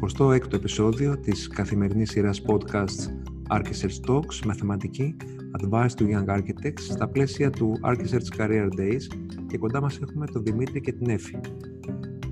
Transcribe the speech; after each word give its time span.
46ο 0.00 0.52
επεισόδιο 0.52 1.18
της 1.18 1.48
καθημερινής 1.48 2.10
σειράς 2.10 2.42
podcast 2.46 3.10
Architects 3.48 4.10
Talks 4.10 4.38
με 4.44 4.54
θεματική 4.54 5.16
Advice 5.60 5.88
to 5.98 6.02
Young 6.02 6.26
Architects 6.26 6.80
στα 6.80 7.08
πλαίσια 7.08 7.50
του 7.50 7.78
Architects 7.82 8.38
Career 8.38 8.68
Days 8.78 9.02
και 9.46 9.58
κοντά 9.58 9.80
μας 9.80 9.98
έχουμε 9.98 10.26
τον 10.26 10.42
Δημήτρη 10.42 10.80
και 10.80 10.92
την 10.92 11.08
Έφη. 11.08 11.40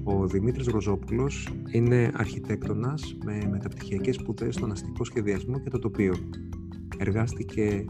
Ο 0.05 0.27
Δημήτρης 0.27 0.67
Ροζόπουλος 0.67 1.49
είναι 1.73 2.11
αρχιτέκτονας 2.15 3.17
με 3.25 3.49
μεταπτυχιακές 3.51 4.15
σπουδές 4.15 4.55
στον 4.55 4.71
αστικό 4.71 5.05
σχεδιασμό 5.05 5.61
και 5.61 5.71
το 5.71 5.79
τοπίο. 5.79 6.15
Εργάστηκε 6.99 7.85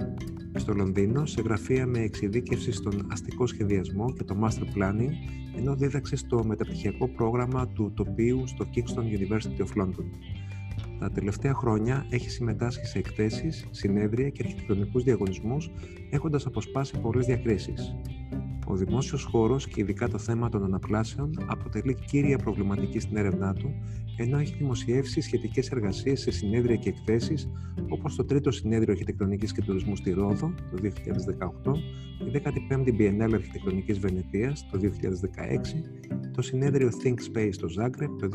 στο 0.59 0.73
Λονδίνο 0.75 1.27
σε 1.27 1.43
γραφεία 1.43 1.87
με 1.87 1.99
εξειδίκευση 1.99 2.73
στον 2.73 3.07
αστικό 3.11 3.47
σχεδιασμό 3.47 4.13
και 4.13 4.25
το 4.25 4.37
Master 4.43 4.79
Planning, 4.79 5.11
ενώ 5.57 5.75
δίδαξε 5.75 6.17
στο 6.17 6.45
μεταπτυχιακό 6.45 7.09
πρόγραμμα 7.09 7.69
του 7.69 7.93
τοπίου 7.95 8.47
στο 8.47 8.67
Kingston 8.75 9.03
University 9.03 9.65
of 9.65 9.83
London. 9.83 10.05
Τα 10.99 11.11
τελευταία 11.11 11.55
χρόνια 11.55 12.07
έχει 12.11 12.31
συμμετάσχει 12.31 12.87
σε 12.87 12.99
εκθέσεις, 12.99 13.67
συνέδρια 13.71 14.29
και 14.29 14.43
αρχιτεκτονικούς 14.45 15.03
διαγωνισμούς, 15.03 15.71
έχοντας 16.11 16.47
αποσπάσει 16.47 17.01
πολλές 17.01 17.27
διακρίσεις. 17.27 17.95
Ο 18.73 18.77
δημόσιος 18.77 19.25
χώρος 19.25 19.67
και 19.67 19.81
ειδικά 19.81 20.09
το 20.09 20.19
θέμα 20.19 20.49
των 20.49 20.65
αναπλάσεων 20.65 21.45
αποτελεί 21.47 21.95
κύρια 21.95 22.39
προβληματική 22.39 22.99
στην 22.99 23.17
έρευνά 23.17 23.55
του, 23.55 23.75
ενώ 24.17 24.39
έχει 24.39 24.55
δημοσιεύσει 24.59 25.21
σχετικές 25.21 25.71
εργασίες 25.71 26.21
σε 26.21 26.31
συνέδρια 26.31 26.77
και 26.77 26.89
εκθέσεις 26.89 27.49
όπως 27.89 28.17
το 28.17 28.25
Τρίτο 28.25 28.51
Συνέδριο 28.51 28.93
Αρχιτεκτονικής 28.93 29.53
και 29.53 29.63
Τουρισμού 29.63 29.97
στη 29.97 30.11
Ρόδο 30.11 30.55
το 30.71 30.79
2018, 30.83 31.73
η 32.27 32.43
15η 32.69 32.89
Biennale 32.99 33.33
Αρχιτεκτονικής 33.33 33.99
Βενετίας 33.99 34.67
το 34.71 34.79
2016, 34.79 34.89
το 36.33 36.43
Συνέδριο 36.43 36.89
Think 37.05 37.37
Space 37.37 37.51
στο 37.53 37.69
Zagreb 37.79 38.19
το 38.19 38.29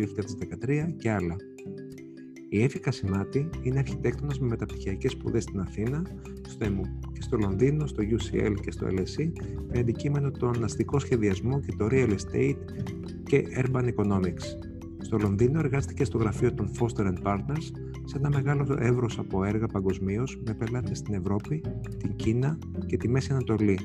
2013 0.66 0.96
και 0.98 1.12
άλλα. 1.12 1.36
Η 2.50 2.64
Έφη 2.64 2.80
Κασιμάτη 2.80 3.50
είναι 3.62 3.80
αρχιτέκτονας 3.80 4.40
με 4.40 4.48
μεταπτυχιακές 4.48 5.12
σπουδές 5.12 5.44
στην 5.44 5.60
Αθήνα, 5.60 6.02
στο 6.48 6.66
ΕΜΟΥ 6.66 6.84
και 7.14 7.22
στο 7.22 7.38
Λονδίνο, 7.38 7.88
στο 7.88 8.04
UCL 8.04 8.54
και 8.62 8.72
στο 8.72 8.88
LSE 8.88 9.32
με 9.72 9.80
αντικείμενο 9.80 10.32
τον 10.32 10.64
αστικό 10.64 11.00
σχεδιασμό 11.00 11.60
και 11.60 11.76
το 11.78 11.88
real 11.92 12.10
estate 12.10 12.58
και 13.24 13.44
urban 13.58 13.90
economics. 13.96 14.44
Στο 14.98 15.18
Λονδίνο 15.18 15.60
εργάστηκε 15.60 16.04
στο 16.04 16.18
γραφείο 16.18 16.54
των 16.54 16.72
Foster 16.80 17.14
Partners 17.24 17.72
σε 18.04 18.18
ένα 18.18 18.30
μεγάλο 18.30 18.78
εύρος 18.80 19.20
από 19.20 19.44
έργα 19.44 19.68
παγκοσμίως 19.68 20.40
με 20.46 20.54
πελάτες 20.54 20.98
στην 20.98 21.14
Ευρώπη, 21.14 21.62
την 21.98 22.16
Κίνα 22.16 22.58
και 22.86 22.98
τη 22.98 23.08
Μέση 23.10 23.32
Ανατολή. 23.32 23.80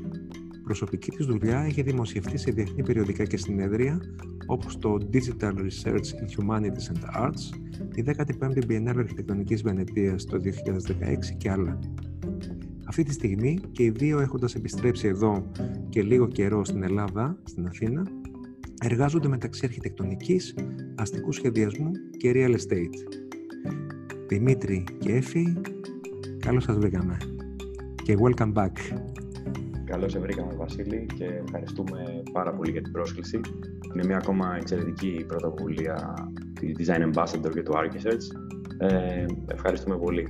Προσωπική 0.63 1.11
της 1.11 1.27
δουλειά 1.27 1.59
έχει 1.59 1.83
δημοσιευτεί 1.83 2.39
σε 2.39 2.51
διεθνή 2.51 2.83
περιοδικά 2.83 3.25
και 3.25 3.37
συνέδρια 3.37 4.01
όπως 4.47 4.79
το 4.79 4.99
Digital 5.13 5.53
Research 5.53 5.95
in 5.95 6.41
Humanities 6.41 6.93
and 6.93 7.23
Arts, 7.23 7.59
τη 7.95 8.03
15η 8.07 8.65
Biennale 8.69 8.99
Αρχιτεκτονικής 8.99 9.63
Βενετίας 9.63 10.25
το 10.25 10.37
2016 10.37 11.37
και 11.37 11.51
άλλα. 11.51 11.79
Αυτή 12.85 13.03
τη 13.03 13.13
στιγμή 13.13 13.59
και 13.73 13.83
οι 13.83 13.91
δύο 13.91 14.21
έχοντας 14.21 14.55
επιστρέψει 14.55 15.09
εδώ 15.09 15.51
και 15.89 16.03
λίγο 16.03 16.27
καιρό 16.27 16.65
στην 16.65 16.83
Ελλάδα, 16.83 17.39
στην 17.45 17.67
Αθήνα, 17.67 18.07
εργάζονται 18.83 19.29
μεταξύ 19.29 19.67
αρχιτεκτονικής, 19.67 20.55
αστικού 20.95 21.33
σχεδιασμού 21.33 21.91
και 22.17 22.33
real 22.35 22.51
estate. 22.51 23.23
Δημήτρη 24.29 24.85
και 24.99 25.13
Έφη, 25.13 25.57
καλώς 26.39 26.65
σας 26.65 26.77
βρήκαμε 26.77 27.17
και 28.03 28.17
welcome 28.21 28.53
back. 28.53 28.73
Καλώς 29.93 30.13
σε 30.13 30.19
βρήκαμε 30.19 30.55
Βασίλη 30.55 31.07
και 31.19 31.25
ευχαριστούμε 31.25 32.23
πάρα 32.33 32.53
πολύ 32.53 32.71
για 32.71 32.83
την 32.83 32.93
πρόσκληση. 32.93 33.41
Είναι 33.95 34.05
μια 34.05 34.17
ακόμα 34.17 34.57
εξαιρετική 34.61 35.25
πρωτοβουλία 35.29 36.15
τη 36.61 36.73
Design 36.79 37.13
Ambassador 37.13 37.51
και 37.55 37.63
του 37.63 37.73
Archisearch. 37.73 38.25
Ε, 38.79 39.25
ευχαριστούμε 39.47 39.97
πολύ. 39.97 40.29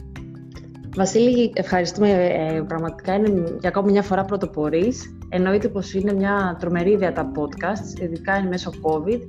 Βασίλη, 0.96 1.52
ευχαριστούμε. 1.54 2.10
Ε, 2.10 2.62
πραγματικά 2.68 3.14
είναι 3.14 3.56
για 3.60 3.68
ακόμη 3.68 3.90
μια 3.90 4.02
φορά 4.02 4.24
πρωτοπορή. 4.24 4.92
Εννοείται 5.28 5.68
πως 5.68 5.94
είναι 5.94 6.12
μια 6.12 6.56
τρομερή 6.60 6.90
ιδέα 6.90 7.12
τα 7.12 7.32
podcast, 7.34 8.02
ειδικά 8.02 8.36
είναι 8.36 8.48
μέσω 8.48 8.70
COVID. 8.82 9.20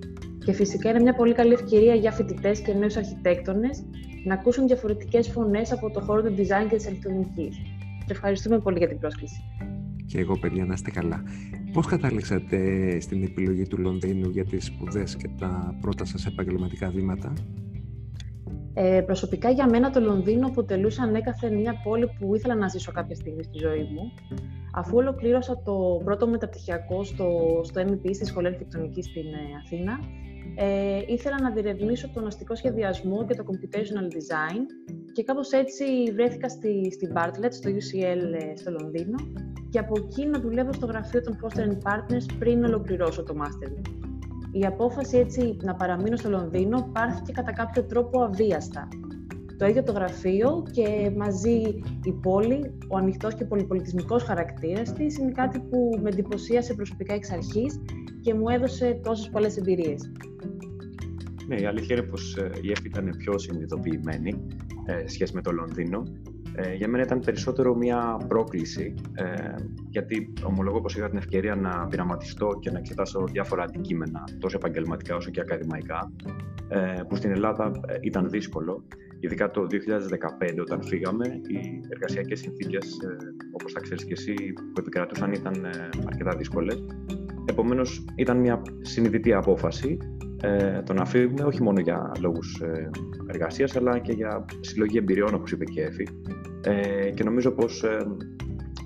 Και 0.45 0.53
φυσικά 0.53 0.89
είναι 0.89 0.99
μια 0.99 1.13
πολύ 1.13 1.33
καλή 1.33 1.53
ευκαιρία 1.53 1.93
για 1.93 2.11
φοιτητές 2.11 2.59
και 2.59 2.73
νέους 2.73 2.97
αρχιτέκτονες 2.97 3.83
να 4.25 4.33
ακούσουν 4.33 4.67
διαφορετικές 4.67 5.27
φωνές 5.27 5.71
από 5.71 5.89
το 5.91 5.99
χώρο 6.01 6.21
του 6.21 6.35
design 6.37 6.67
και 6.69 6.75
της 6.75 6.85
ηλεκτρονικής. 6.85 7.57
Ευχαριστούμε 8.07 8.59
πολύ 8.59 8.77
για 8.77 8.87
την 8.87 8.99
πρόσκληση. 8.99 9.43
Και 10.13 10.19
εγώ, 10.19 10.37
παιδιά, 10.37 10.65
να 10.65 10.73
είστε 10.73 10.91
καλά. 10.91 11.23
Πώς 11.73 11.85
κατάληξατε 11.85 12.57
στην 12.99 13.23
επιλογή 13.23 13.67
του 13.67 13.77
Λονδίνου 13.77 14.29
για 14.29 14.45
τις 14.45 14.65
σπουδές 14.65 15.15
και 15.15 15.29
τα 15.39 15.77
πρώτα 15.81 16.05
σας 16.05 16.25
επαγγελματικά 16.25 16.89
βήματα; 16.89 17.33
Ε, 18.73 19.01
προσωπικά 19.05 19.49
για 19.49 19.69
μένα 19.69 19.89
το 19.89 19.99
Λονδίνο 19.99 20.47
αποτελούσε 20.47 21.01
ανέκαθεν 21.01 21.59
μια 21.59 21.73
πόλη 21.83 22.09
που 22.19 22.35
ήθελα 22.35 22.55
να 22.55 22.67
ζήσω 22.67 22.91
κάποια 22.91 23.15
στιγμή 23.15 23.43
στη 23.43 23.57
ζωή 23.57 23.83
μου. 23.83 24.13
Αφού 24.73 24.97
ολοκλήρωσα 24.97 25.61
το 25.65 26.01
πρώτο 26.03 26.27
μεταπτυχιακό 26.27 27.03
στο, 27.03 27.59
στο 27.63 27.81
MEP 27.81 28.09
στη 28.13 28.25
Σχολή 28.25 28.47
Αρχιτεκτονικής 28.47 29.05
στην 29.05 29.25
ε, 29.25 29.39
Αθήνα, 29.63 29.99
ε, 30.55 31.01
ήθελα 31.07 31.41
να 31.41 31.51
διερευνήσω 31.51 32.09
τον 32.13 32.27
αστικό 32.27 32.55
σχεδιασμό 32.55 33.25
και 33.25 33.35
το 33.35 33.43
computational 33.47 34.07
design 34.15 34.61
και 35.11 35.23
κάπως 35.23 35.51
έτσι 35.51 35.83
βρέθηκα 36.13 36.49
στη, 36.49 36.91
στην 36.91 37.11
Bartlett, 37.15 37.51
στο 37.51 37.69
UCL 37.69 38.51
ε, 38.51 38.55
στο 38.55 38.71
Λονδίνο 38.71 39.15
και 39.73 39.79
από 39.79 39.93
εκεί 39.97 40.25
να 40.25 40.39
δουλεύω 40.39 40.73
στο 40.73 40.85
γραφείο 40.85 41.21
των 41.21 41.39
Foster 41.41 41.67
Partners 41.67 42.25
πριν 42.39 42.63
ολοκληρώσω 42.63 43.23
το 43.23 43.33
Master 43.37 43.71
η 44.55 44.65
απόφαση 44.65 45.17
έτσι 45.17 45.57
να 45.61 45.75
παραμείνω 45.75 46.15
στο 46.15 46.29
Λονδίνο 46.29 46.89
πάρθηκε 46.93 47.31
κατά 47.31 47.51
κάποιο 47.51 47.83
τρόπο 47.83 48.23
αβίαστα. 48.23 48.87
Το 49.57 49.65
ίδιο 49.65 49.83
το 49.83 49.91
γραφείο 49.91 50.63
και 50.71 51.11
μαζί 51.17 51.81
η 52.03 52.11
πόλη, 52.21 52.77
ο 52.89 52.97
ανοιχτός 52.97 53.35
και 53.35 53.45
πολυπολιτισμικός 53.45 54.23
χαρακτήρας 54.23 54.93
της 54.93 55.17
είναι 55.17 55.31
κάτι 55.31 55.59
που 55.59 55.99
με 56.01 56.09
εντυπωσίασε 56.09 56.73
προσωπικά 56.73 57.13
εξ 57.13 57.31
αρχής 57.31 57.81
και 58.21 58.33
μου 58.33 58.49
έδωσε 58.49 58.99
τόσες 59.03 59.29
πολλές 59.29 59.57
εμπειρίες. 59.57 60.11
Ναι, 61.47 61.55
η 61.55 61.65
αλήθεια 61.65 61.95
είναι 61.95 62.05
πως 62.05 62.35
ε, 62.35 62.51
η 62.61 62.71
ΕΦ 62.71 62.85
ήταν 62.85 63.15
πιο 63.17 63.37
συνειδητοποιημένη 63.37 64.47
ε, 64.85 65.07
σχέση 65.07 65.35
με 65.35 65.41
το 65.41 65.51
Λονδίνο 65.51 66.03
ε, 66.55 66.73
για 66.73 66.87
μένα 66.87 67.03
ήταν 67.03 67.19
περισσότερο 67.19 67.75
μια 67.75 68.17
πρόκληση, 68.27 68.93
ε, 69.13 69.55
γιατί 69.89 70.33
ομολογώ 70.43 70.81
πως 70.81 70.95
είχα 70.95 71.09
την 71.09 71.17
ευκαιρία 71.17 71.55
να 71.55 71.87
πειραματιστώ 71.87 72.49
και 72.61 72.71
να 72.71 72.77
εξετάσω 72.77 73.23
διάφορα 73.31 73.63
αντικείμενα, 73.63 74.23
τόσο 74.39 74.57
επαγγελματικά 74.57 75.15
όσο 75.15 75.31
και 75.31 75.41
ακαδημαϊκά, 75.41 76.11
ε, 76.67 77.01
που 77.07 77.15
στην 77.15 77.31
Ελλάδα 77.31 77.71
ε, 77.87 77.97
ήταν 78.01 78.29
δύσκολο. 78.29 78.83
Ειδικά 79.19 79.51
το 79.51 79.67
2015 79.69 80.59
όταν 80.61 80.83
φύγαμε, 80.83 81.27
οι 81.27 81.81
εργασιακές 81.89 82.39
συνθήκες, 82.39 82.85
ε, 82.85 83.17
όπως 83.51 83.71
θα 83.71 83.79
ξέρεις 83.79 84.05
και 84.05 84.13
εσύ, 84.13 84.33
που 84.53 84.79
επικρατούσαν 84.79 85.31
ήταν 85.33 85.65
ε, 85.65 85.89
αρκετά 86.05 86.35
δύσκολες. 86.35 86.85
Επομένως, 87.45 88.05
ήταν 88.15 88.37
μια 88.37 88.61
συνειδητή 88.81 89.33
απόφαση 89.33 89.97
ε, 90.45 90.81
το 90.85 90.93
να 90.93 91.05
φύγουμε, 91.05 91.43
όχι 91.43 91.63
μόνο 91.63 91.79
για 91.79 92.11
λόγους 92.19 92.61
ε, 92.61 92.89
εργασίας, 93.27 93.75
αλλά 93.75 93.99
και 93.99 94.11
για 94.11 94.45
συλλογή 94.59 94.97
εμπειριών, 94.97 95.33
όπως 95.33 95.51
είπε 95.51 95.63
και 95.63 95.79
η 95.79 95.83
Εφη. 95.83 96.07
Ε, 96.61 97.09
και 97.09 97.23
νομίζω 97.23 97.51
πως 97.51 97.83
ε, 97.83 97.97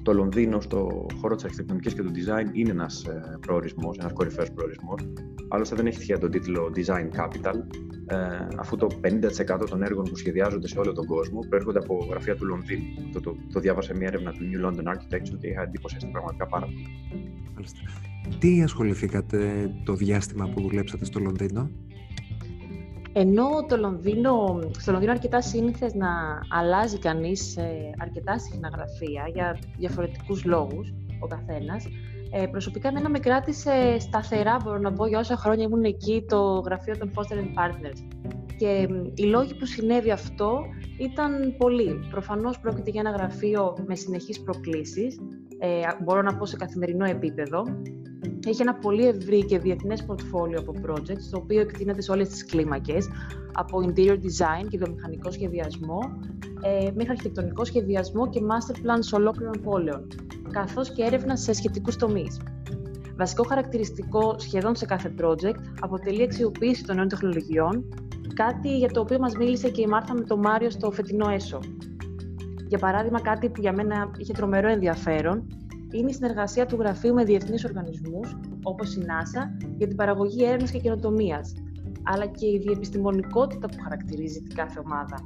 το 0.08 0.14
Λονδίνο 0.14 0.62
στο 0.62 1.06
χώρο 1.22 1.36
της 1.36 1.44
αρχιτεκτονικής 1.44 1.94
και 1.94 2.02
του 2.02 2.12
design 2.12 2.56
είναι 2.56 2.72
ένας 2.72 3.04
ε, 3.04 3.38
προορισμός, 3.40 3.98
ένας 3.98 4.14
κορυφαίος 4.14 4.52
προορισμός. 4.52 5.02
Άλλωστε 5.48 5.76
δεν 5.76 5.86
έχει 5.88 5.98
τυχαία 5.98 6.18
τον 6.18 6.32
τίτλο 6.32 6.72
Design 6.76 7.08
Capital, 7.20 7.56
ε, 8.06 8.16
αφού 8.58 8.76
το 8.76 8.88
50% 9.02 9.68
των 9.70 9.84
έργων 9.84 10.04
που 10.04 10.16
σχεδιάζονται 10.16 10.68
σε 10.68 10.80
όλο 10.80 10.92
τον 10.92 11.06
κόσμο 11.06 11.40
προέρχονται 11.50 11.80
από 11.80 12.08
γραφεία 12.10 12.36
του 12.36 12.46
Λονδίνου. 12.46 12.84
Το, 13.14 13.20
το, 13.20 13.36
το 13.54 13.60
διάβασα 13.60 13.96
μια 13.96 14.08
έρευνα 14.08 14.32
του 14.32 14.40
New 14.52 14.66
London 14.66 14.94
Architecture 14.94 15.38
και 15.40 15.48
είχα 15.48 15.62
εντύπωση 15.62 15.98
πραγματικά 16.12 16.48
πάρα 16.48 16.66
πολύ. 16.66 16.88
Τι 18.40 18.62
ασχοληθήκατε 18.62 19.70
το 19.86 19.94
διάστημα 19.94 20.50
που 20.50 20.62
δουλέψατε 20.62 21.06
στο 21.06 21.20
Λονδίνο; 21.20 21.72
Ενώ 23.20 23.48
το 23.68 23.78
Λονδίνο, 23.78 24.60
στο 24.78 24.92
Λονδίνο 24.92 25.12
αρκετά 25.12 25.42
σύνηθες 25.42 25.94
να 25.94 26.10
αλλάζει 26.50 27.00
κανείς 27.00 27.58
αρκετά 27.98 28.40
συχνά 28.40 28.70
γραφεία 28.74 29.28
για 29.34 29.60
διαφορετικούς 29.78 30.46
λόγους 30.46 30.94
ο 31.20 31.28
καθένας, 31.28 31.86
ε, 32.32 32.46
προσωπικά 32.46 32.88
εμένα 32.88 33.10
με 33.10 33.20
κράτησε 33.20 34.00
σταθερά, 34.00 34.58
μπορώ 34.64 34.78
να 34.78 34.94
πω, 34.94 35.08
για 35.08 35.20
όσα 35.20 35.36
χρόνια 35.36 35.66
ήμουν 35.66 35.84
εκεί, 35.84 36.26
το 36.28 36.60
γραφείο 36.66 36.98
των 36.98 37.12
Foster 37.16 37.38
Partners. 37.38 38.00
Και 38.58 38.88
οι 39.14 39.24
λόγοι 39.24 39.56
που 39.56 39.66
συνέβη 39.66 40.12
αυτό 40.12 40.60
ήταν 41.00 41.56
πολλοί. 41.58 42.08
Προφανώς 42.12 42.60
πρόκειται 42.60 42.90
για 42.90 43.02
ένα 43.06 43.12
γραφείο 43.12 43.78
με 43.86 43.96
συνεχείς 43.96 44.42
προκλήσεις, 44.42 45.20
ε, 45.60 45.82
μπορώ 46.04 46.22
να 46.22 46.38
πω 46.38 46.46
σε 46.46 46.56
καθημερινό 46.56 47.06
επίπεδο. 47.06 47.64
Έχει 48.48 48.62
ένα 48.62 48.76
πολύ 48.76 49.08
ευρύ 49.08 49.46
και 49.46 49.60
διεθνές 49.60 50.06
πορτφόλιο 50.06 50.60
από 50.60 50.74
projects, 50.86 51.28
το 51.32 51.38
οποίο 51.38 51.60
εκτείνεται 51.60 52.02
σε 52.02 52.12
όλες 52.12 52.30
τις 52.30 52.46
κλίμακες, 52.46 53.08
από 53.54 53.80
interior 53.86 54.16
design 54.16 54.68
και 54.70 54.78
βιομηχανικό 54.78 55.32
σχεδιασμό, 55.32 56.00
ε, 56.62 56.92
μέχρι 56.96 57.10
αρχιτεκτονικό 57.10 57.66
σχεδιασμό 57.66 58.30
και 58.30 58.40
master 58.40 58.76
plans 58.76 59.18
ολόκληρων 59.20 59.62
πόλεων, 59.64 60.08
καθώς 60.52 60.94
και 60.94 61.04
έρευνα 61.04 61.36
σε 61.36 61.54
σχετικούς 61.54 61.96
τομείς. 61.96 62.42
Βασικό 63.18 63.44
χαρακτηριστικό 63.44 64.36
σχεδόν 64.38 64.76
σε 64.76 64.86
κάθε 64.86 65.14
project 65.22 65.60
αποτελεί 65.80 66.24
αξιοποίηση 66.24 66.84
των 66.84 66.96
νέων 66.96 67.08
τεχνολογιών 67.08 67.86
κάτι 68.34 68.78
για 68.78 68.88
το 68.88 69.00
οποίο 69.00 69.20
μας 69.20 69.36
μίλησε 69.36 69.70
και 69.70 69.82
η 69.82 69.88
Μάρθα 69.88 70.14
με 70.14 70.22
τον 70.22 70.40
Μάριο 70.40 70.70
στο 70.70 70.92
φετινό 70.92 71.30
έσο. 71.30 71.60
Για 72.68 72.78
παράδειγμα, 72.78 73.22
κάτι 73.22 73.50
που 73.50 73.62
για 73.62 73.74
μένα 73.74 74.12
είχε 74.18 74.34
τρομερό 74.34 74.68
ενδιαφέρον 74.68 75.48
είναι 75.92 76.10
η 76.10 76.14
συνεργασία 76.14 76.66
του 76.66 76.76
γραφείου 76.76 77.14
με 77.14 77.24
διεθνείς 77.24 77.66
οργανισμούς, 77.66 78.38
όπως 78.64 78.96
η 78.96 79.00
NASA, 79.02 79.68
για 79.78 79.88
την 79.88 79.96
παραγωγή 79.96 80.44
έρευνας 80.44 80.72
και 80.72 80.80
καινοτομίας, 80.80 81.54
αλλά 82.04 82.26
και 82.26 82.46
η 82.46 82.58
διεπιστημονικότητα 82.58 83.68
που 83.68 83.78
χαρακτηρίζει 83.84 84.42
την 84.42 84.56
κάθε 84.56 84.80
ομάδα. 84.86 85.26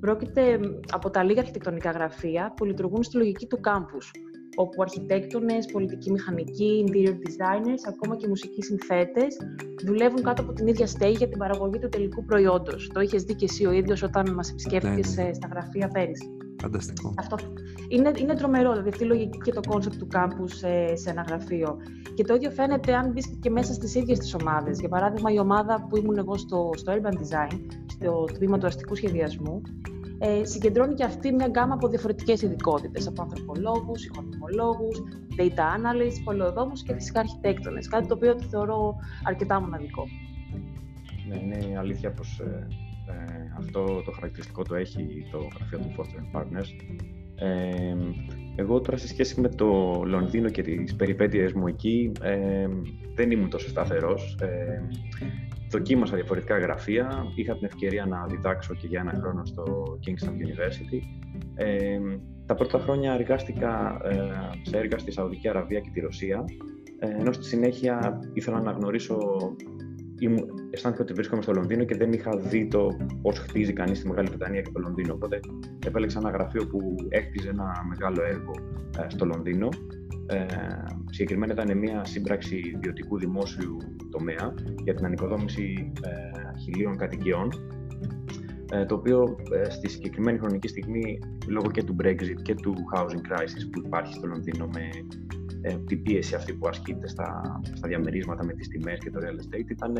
Πρόκειται 0.00 0.60
από 0.90 1.10
τα 1.10 1.22
λίγα 1.22 1.40
αρχιτεκτονικά 1.40 1.90
γραφεία 1.90 2.52
που 2.56 2.64
λειτουργούν 2.64 3.02
στη 3.02 3.16
λογική 3.16 3.46
του 3.46 3.60
κάμπους, 3.60 4.10
όπου 4.56 4.82
αρχιτέκτονες, 4.82 5.66
πολιτικοί 5.66 6.10
μηχανικοί, 6.10 6.84
interior 6.86 7.12
designers, 7.12 7.82
ακόμα 7.88 8.16
και 8.16 8.28
μουσικοί 8.28 8.62
συνθέτες 8.62 9.36
δουλεύουν 9.84 10.22
κάτω 10.22 10.42
από 10.42 10.52
την 10.52 10.66
ίδια 10.66 10.86
στέγη 10.86 11.16
για 11.16 11.28
την 11.28 11.38
παραγωγή 11.38 11.78
του 11.78 11.88
τελικού 11.88 12.24
προϊόντος. 12.24 12.90
Το 12.94 13.00
είχες 13.00 13.22
δει 13.22 13.34
και 13.34 13.44
εσύ 13.44 13.66
ο 13.66 13.72
ίδιος 13.72 14.02
όταν 14.02 14.34
μας 14.34 14.50
επισκέφθηκες 14.50 15.16
ναι, 15.16 15.22
ναι. 15.22 15.34
στα 15.34 15.48
γραφεία 15.50 15.88
πέρυσι. 15.88 16.37
Φανταστικό. 16.60 17.14
Αυτό 17.16 17.36
είναι, 17.88 18.12
είναι 18.16 18.34
τρομερό, 18.34 18.70
δηλαδή 18.70 18.88
αυτή 18.88 19.04
η 19.04 19.06
λογική 19.06 19.38
και 19.38 19.52
το 19.52 19.60
κόνσεπτ 19.68 19.98
του 19.98 20.06
κάμπους 20.06 20.48
σε, 20.48 20.96
σε 20.96 21.10
ένα 21.10 21.22
γραφείο. 21.22 21.76
Και 22.14 22.24
το 22.24 22.34
ίδιο 22.34 22.50
φαίνεται 22.50 22.94
αν 22.94 23.12
μπεις 23.12 23.38
και 23.40 23.50
μέσα 23.50 23.72
στις 23.72 23.94
ίδιες 23.94 24.18
τις 24.18 24.34
ομάδες. 24.34 24.80
Για 24.80 24.88
παράδειγμα, 24.88 25.32
η 25.32 25.38
ομάδα 25.38 25.86
που 25.88 25.96
ήμουν 25.96 26.18
εγώ 26.18 26.36
στο, 26.36 26.70
στο 26.76 26.92
Urban 26.92 27.12
Design, 27.12 27.58
στο 27.86 28.24
τμήμα 28.24 28.58
του 28.58 28.66
αστικού 28.66 28.94
σχεδιασμού, 28.94 29.62
ε, 30.18 30.44
συγκεντρώνει 30.44 30.94
και 30.94 31.04
αυτή 31.04 31.32
μια 31.32 31.46
γκάμα 31.46 31.74
από 31.74 31.88
διαφορετικές 31.88 32.42
ειδικότητες, 32.42 33.06
από 33.06 33.22
ανθρωπολόγους, 33.22 34.04
οικονομολόγους, 34.04 35.02
data 35.38 35.62
analysts, 35.76 36.22
πολεοδόμους 36.24 36.82
και 36.82 36.94
φυσικά 36.94 37.20
αρχιτέκτονες. 37.20 37.88
Κάτι 37.88 38.06
το 38.06 38.14
οποίο 38.14 38.34
το 38.34 38.42
θεωρώ 38.50 38.96
αρκετά 39.24 39.60
μοναδικό. 39.60 40.04
Ναι, 41.28 41.36
είναι 41.36 41.78
αλήθεια 41.78 42.12
πως 42.12 42.42
ε, 43.08 43.32
ε, 43.32 43.52
αυτό 43.58 44.02
το 44.04 44.10
χαρακτηριστικό 44.10 44.62
το 44.62 44.74
έχει 44.74 45.26
το 45.30 45.48
γραφείο 45.56 45.78
του 45.78 45.94
Foster 45.96 46.38
Partners. 46.38 46.68
Ε, 47.34 47.96
εγώ 48.56 48.80
τώρα 48.80 48.96
σε 48.96 49.08
σχέση 49.08 49.40
με 49.40 49.48
το 49.48 50.02
Λονδίνο 50.06 50.48
και 50.48 50.62
τις 50.62 50.96
περιπέτειες 50.96 51.52
μου 51.52 51.66
εκεί 51.66 52.12
ε, 52.22 52.68
δεν 53.14 53.30
ήμουν 53.30 53.50
τόσο 53.50 53.68
σταθερός. 53.68 54.38
Ε, 54.40 54.82
δοκίμασα 55.70 56.14
διαφορετικά 56.14 56.58
γραφεία, 56.58 57.24
είχα 57.34 57.54
την 57.54 57.64
ευκαιρία 57.64 58.06
να 58.06 58.26
διδάξω 58.26 58.74
και 58.74 58.86
για 58.86 59.00
ένα 59.00 59.12
χρόνο 59.20 59.44
στο 59.44 59.84
Kingston 60.06 60.28
University. 60.28 61.00
Ε, 61.54 61.98
τα 62.46 62.54
πρώτα 62.54 62.78
χρόνια 62.78 63.12
εργάστηκα 63.12 64.00
ε, 64.04 64.16
σε 64.62 64.76
έργα 64.76 64.98
στη 64.98 65.10
Σαουδική 65.10 65.48
Αραβία 65.48 65.80
και 65.80 65.90
τη 65.92 66.00
Ρωσία, 66.00 66.44
ε, 66.98 67.08
ενώ 67.08 67.32
στη 67.32 67.44
συνέχεια 67.44 68.18
ήθελα 68.32 68.60
να 68.60 68.70
γνωρίσω 68.70 69.18
αισθάνθηκα 70.70 71.02
ότι 71.02 71.12
βρίσκομαι 71.12 71.42
στο 71.42 71.52
Λονδίνο 71.52 71.84
και 71.84 71.96
δεν 71.96 72.12
είχα 72.12 72.36
δει 72.36 72.68
το 72.68 72.96
πώς 73.22 73.38
χτίζει 73.38 73.72
κανείς 73.72 74.00
τη 74.00 74.08
Μεγάλη 74.08 74.28
Βρετανία 74.28 74.60
και 74.60 74.70
το 74.72 74.80
Λονδίνο. 74.80 75.14
Οπότε 75.14 75.40
επέλεξα 75.86 76.18
ένα 76.18 76.30
γραφείο 76.30 76.66
που 76.66 76.94
έκτιζε 77.08 77.48
ένα 77.48 77.86
μεγάλο 77.88 78.22
έργο 78.22 78.52
ε, 78.98 79.08
στο 79.08 79.24
Λονδίνο. 79.24 79.68
Ε, 80.26 80.46
συγκεκριμένα 81.10 81.52
ήταν 81.52 81.78
μια 81.78 82.04
σύμπραξη 82.04 82.56
ιδιωτικού 82.56 83.18
δημόσιου 83.18 83.76
τομέα 84.10 84.54
για 84.84 84.94
την 84.94 85.04
ανοικοδόμηση 85.04 85.92
ε, 86.02 86.58
χιλίων 86.58 86.96
κατοικιών 86.96 87.48
ε, 88.72 88.84
το 88.84 88.94
οποίο 88.94 89.36
ε, 89.52 89.70
στη 89.70 89.88
συγκεκριμένη 89.88 90.38
χρονική 90.38 90.68
στιγμή 90.68 91.18
λόγω 91.46 91.70
και 91.70 91.82
του 91.82 91.96
Brexit 92.02 92.42
και 92.42 92.54
του 92.54 92.74
housing 92.94 93.32
crisis 93.32 93.68
που 93.72 93.82
υπάρχει 93.84 94.14
στο 94.14 94.26
Λονδίνο 94.26 94.68
με 94.74 94.88
ε, 95.60 95.76
την 95.86 96.02
πίεση 96.02 96.34
αυτή 96.34 96.52
που 96.52 96.68
ασκείται 96.68 97.08
στα, 97.08 97.60
στα 97.72 97.88
διαμερίσματα 97.88 98.44
με 98.44 98.52
τις 98.52 98.68
τιμές 98.68 98.98
και 98.98 99.10
το 99.10 99.20
real 99.22 99.54
estate 99.54 99.70
ήταν, 99.70 99.96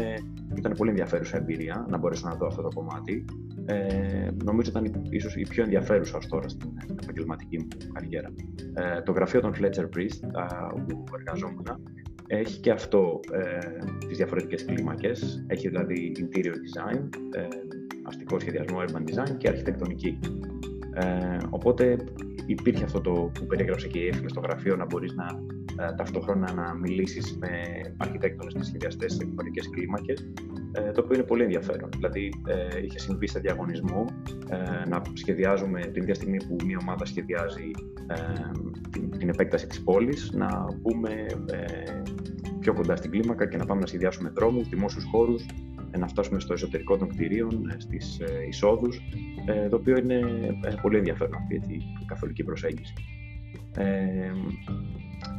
ήταν 0.54 0.72
πολύ 0.76 0.90
ενδιαφέρουσα 0.90 1.36
εμπειρία 1.36 1.86
να 1.88 1.98
μπορέσω 1.98 2.28
να 2.28 2.34
δω 2.34 2.46
αυτό 2.46 2.62
το 2.62 2.68
κομμάτι. 2.74 3.24
Ε, 3.66 4.30
νομίζω 4.44 4.70
ήταν 4.70 5.02
ίσως 5.10 5.36
η 5.36 5.46
πιο 5.48 5.62
ενδιαφέρουσα 5.62 6.16
ως 6.16 6.26
τώρα 6.26 6.48
στην 6.48 6.70
επαγγελματική 7.02 7.58
μου 7.58 7.66
καριέρα. 7.92 8.28
Ε, 8.74 9.02
το 9.02 9.12
γραφείο 9.12 9.40
των 9.40 9.52
Fletcher 9.54 9.88
Priest, 9.96 10.20
όπου 10.74 11.04
εργαζόμουν, 11.18 11.66
έχει 12.28 12.60
και 12.60 12.70
αυτό 12.70 13.20
ε, 13.32 13.58
τις 14.06 14.16
διαφορετικές 14.16 14.64
κλίμακες. 14.64 15.44
Έχει 15.46 15.68
δηλαδή 15.68 16.12
interior 16.18 16.54
design, 16.54 17.08
ε, 17.32 17.46
αστικό 18.02 18.38
σχεδιασμό, 18.38 18.78
urban 18.78 19.10
design 19.10 19.36
και 19.38 19.48
αρχιτεκτονική. 19.48 20.18
Ε, 20.94 21.36
οπότε 21.50 21.96
υπήρχε 22.48 22.84
αυτό 22.84 23.00
το 23.00 23.10
που 23.10 23.46
περιέγραψε 23.46 23.88
και 23.88 23.98
η 23.98 24.06
Εύη 24.06 24.28
στο 24.28 24.40
γραφείο 24.40 24.76
να 24.76 24.84
μπορείς 24.84 25.14
να 25.14 25.26
ε, 25.84 25.94
ταυτόχρονα 25.94 26.52
να 26.52 26.74
μιλήσεις 26.74 27.36
με 27.40 27.48
αρχιτέκτονες 27.96 28.54
και 28.54 28.62
σχεδιαστές 28.62 29.12
σε 29.12 29.24
διαφορετικές 29.24 29.70
κλίμακες, 29.70 30.30
ε, 30.72 30.90
το 30.90 31.00
οποίο 31.00 31.14
είναι 31.14 31.26
πολύ 31.26 31.42
ενδιαφέρον. 31.42 31.88
Δηλαδή, 31.96 32.32
ε, 32.46 32.82
είχε 32.84 32.98
συμβεί 32.98 33.26
σε 33.26 33.38
διαγωνισμό 33.38 34.04
ε, 34.48 34.88
να 34.88 35.02
σχεδιάζουμε 35.12 35.80
την 35.80 36.02
ίδια 36.02 36.14
στιγμή 36.14 36.36
που 36.36 36.56
μια 36.64 36.78
ομάδα 36.80 37.04
σχεδιάζει 37.04 37.70
ε, 38.06 38.14
την, 38.90 39.10
την, 39.18 39.28
επέκταση 39.28 39.66
της 39.66 39.82
πόλης, 39.82 40.30
να 40.32 40.66
μπούμε 40.80 41.26
ε, 41.46 42.02
πιο 42.60 42.74
κοντά 42.74 42.96
στην 42.96 43.10
κλίμακα 43.10 43.46
και 43.46 43.56
να 43.56 43.64
πάμε 43.64 43.80
να 43.80 43.86
σχεδιάσουμε 43.86 44.32
δρόμους, 44.34 44.68
δημόσιους 44.68 45.04
χώρους, 45.04 45.46
να 45.98 46.08
φτάσουμε 46.08 46.40
στο 46.40 46.52
εσωτερικό 46.52 46.96
των 46.96 47.08
κτηρίων, 47.08 47.74
στις 47.76 48.20
εισόδους, 48.48 49.00
το 49.70 49.76
οποίο 49.76 49.96
είναι 49.96 50.20
πολύ 50.82 50.96
ενδιαφέρον 50.96 51.34
αυτή 51.34 51.54
η 51.54 52.04
καθολική 52.06 52.44
προσέγγιση. 52.44 52.94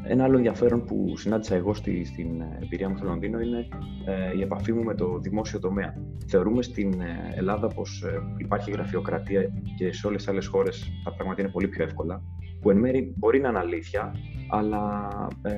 Ένα 0.04 0.24
άλλο 0.24 0.36
ενδιαφέρον 0.36 0.84
που 0.84 1.18
συνάντησα 1.18 1.56
εγώ 1.56 1.74
στη, 1.74 2.06
στην 2.06 2.42
εμπειρία 2.62 2.90
μου 2.90 2.98
στο 2.98 3.06
Λονδίνο 3.06 3.40
είναι 3.40 3.68
ε, 4.06 4.38
η 4.38 4.42
επαφή 4.42 4.74
μου 4.74 4.84
με 4.84 4.96
το 4.96 5.20
δημόσιο 5.20 5.60
τομέα. 5.60 5.94
Θεωρούμε 6.28 6.62
στην 6.62 7.02
ε, 7.02 7.34
Ελλάδα 7.36 7.68
πως 7.68 8.04
ε, 8.04 8.22
υπάρχει 8.38 8.72
γραφειοκρατία 8.72 9.52
και 9.78 9.94
σε 9.94 10.08
όλες 10.08 10.22
τις 10.22 10.32
άλλες 10.32 10.48
χώρες 10.48 10.92
τα 11.04 11.14
πράγματα 11.14 11.42
είναι 11.42 11.52
πολύ 11.52 11.68
πιο 11.68 11.84
εύκολα, 11.84 12.24
που 12.62 12.70
εν 12.70 12.78
μέρει 12.78 13.14
μπορεί 13.18 13.40
να 13.40 13.50
είναι 13.50 13.60
αλήθεια, 13.60 14.16
αλλά 14.50 15.08
ε, 15.42 15.52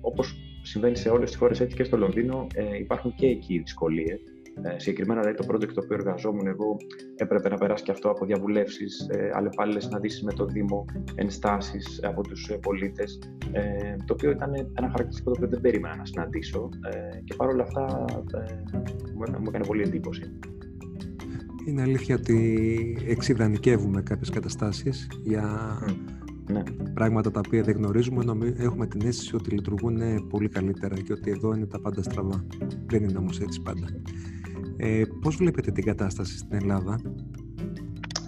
όπως 0.00 0.36
συμβαίνει 0.62 0.96
σε 0.96 1.08
όλες 1.08 1.30
τις 1.30 1.38
χώρες 1.38 1.60
έτσι 1.60 1.76
και 1.76 1.84
στο 1.84 1.96
Λονδίνο 1.96 2.46
ε, 2.54 2.76
υπάρχουν 2.78 3.14
και 3.14 3.26
εκεί 3.26 3.58
δυσκολίες 3.58 4.20
ε, 4.62 4.78
συγκεκριμένα, 4.78 5.20
δηλαδή, 5.20 5.38
το 5.38 5.54
project 5.54 5.72
το 5.74 5.80
οποίο 5.84 5.96
εργαζόμουν 5.96 6.46
εγώ 6.46 6.76
έπρεπε 7.16 7.48
να 7.48 7.56
περάσει 7.56 7.84
και 7.84 7.90
αυτό 7.90 8.10
από 8.10 8.26
διαβουλεύσεις, 8.26 9.08
ε, 9.10 9.30
αλλεπάλληλες 9.34 9.84
συναντήσεις 9.84 10.22
με 10.22 10.32
το 10.32 10.44
Δήμο, 10.44 10.84
ενστάσεις 11.14 12.00
από 12.02 12.22
τους 12.22 12.48
ε, 12.48 12.56
πολίτες. 12.56 13.18
Ε, 13.52 13.96
το 14.04 14.12
οποίο 14.12 14.30
ήταν 14.30 14.54
ένα 14.54 14.88
χαρακτηριστικό 14.88 15.30
το 15.30 15.36
οποίο 15.36 15.48
δεν 15.48 15.60
περίμενα 15.60 15.96
να 15.96 16.04
συναντήσω 16.04 16.68
ε, 16.92 17.20
και 17.24 17.34
παρόλα 17.34 17.62
αυτά 17.62 18.04
ε, 18.34 18.54
μου, 19.14 19.48
έκανε 19.48 19.66
πολύ 19.66 19.82
εντύπωση. 19.82 20.38
Είναι 21.66 21.82
αλήθεια 21.82 22.14
ότι 22.14 22.98
εξειδανικεύουμε 23.06 24.02
κάποιες 24.02 24.30
καταστάσεις 24.30 25.08
για 25.22 25.78
ναι. 26.52 26.62
πράγματα 26.94 27.30
τα 27.30 27.40
οποία 27.46 27.62
δεν 27.62 27.76
γνωρίζουμε. 27.76 28.54
Έχουμε 28.58 28.86
την 28.86 29.06
αίσθηση 29.06 29.36
ότι 29.36 29.50
λειτουργούν 29.50 30.28
πολύ 30.28 30.48
καλύτερα 30.48 30.94
και 30.94 31.12
ότι 31.12 31.30
εδώ 31.30 31.54
είναι 31.54 31.66
τα 31.66 31.80
πάντα 31.80 32.02
στραβά. 32.02 32.46
Δεν 32.86 33.02
είναι 33.02 33.18
όμως 33.18 33.40
έτσι 33.40 33.62
πάντα. 33.62 33.86
Ε, 34.80 35.02
πώς 35.22 35.36
βλέπετε 35.36 35.70
την 35.70 35.84
κατάσταση 35.84 36.38
στην 36.38 36.56
Ελλάδα; 36.56 37.00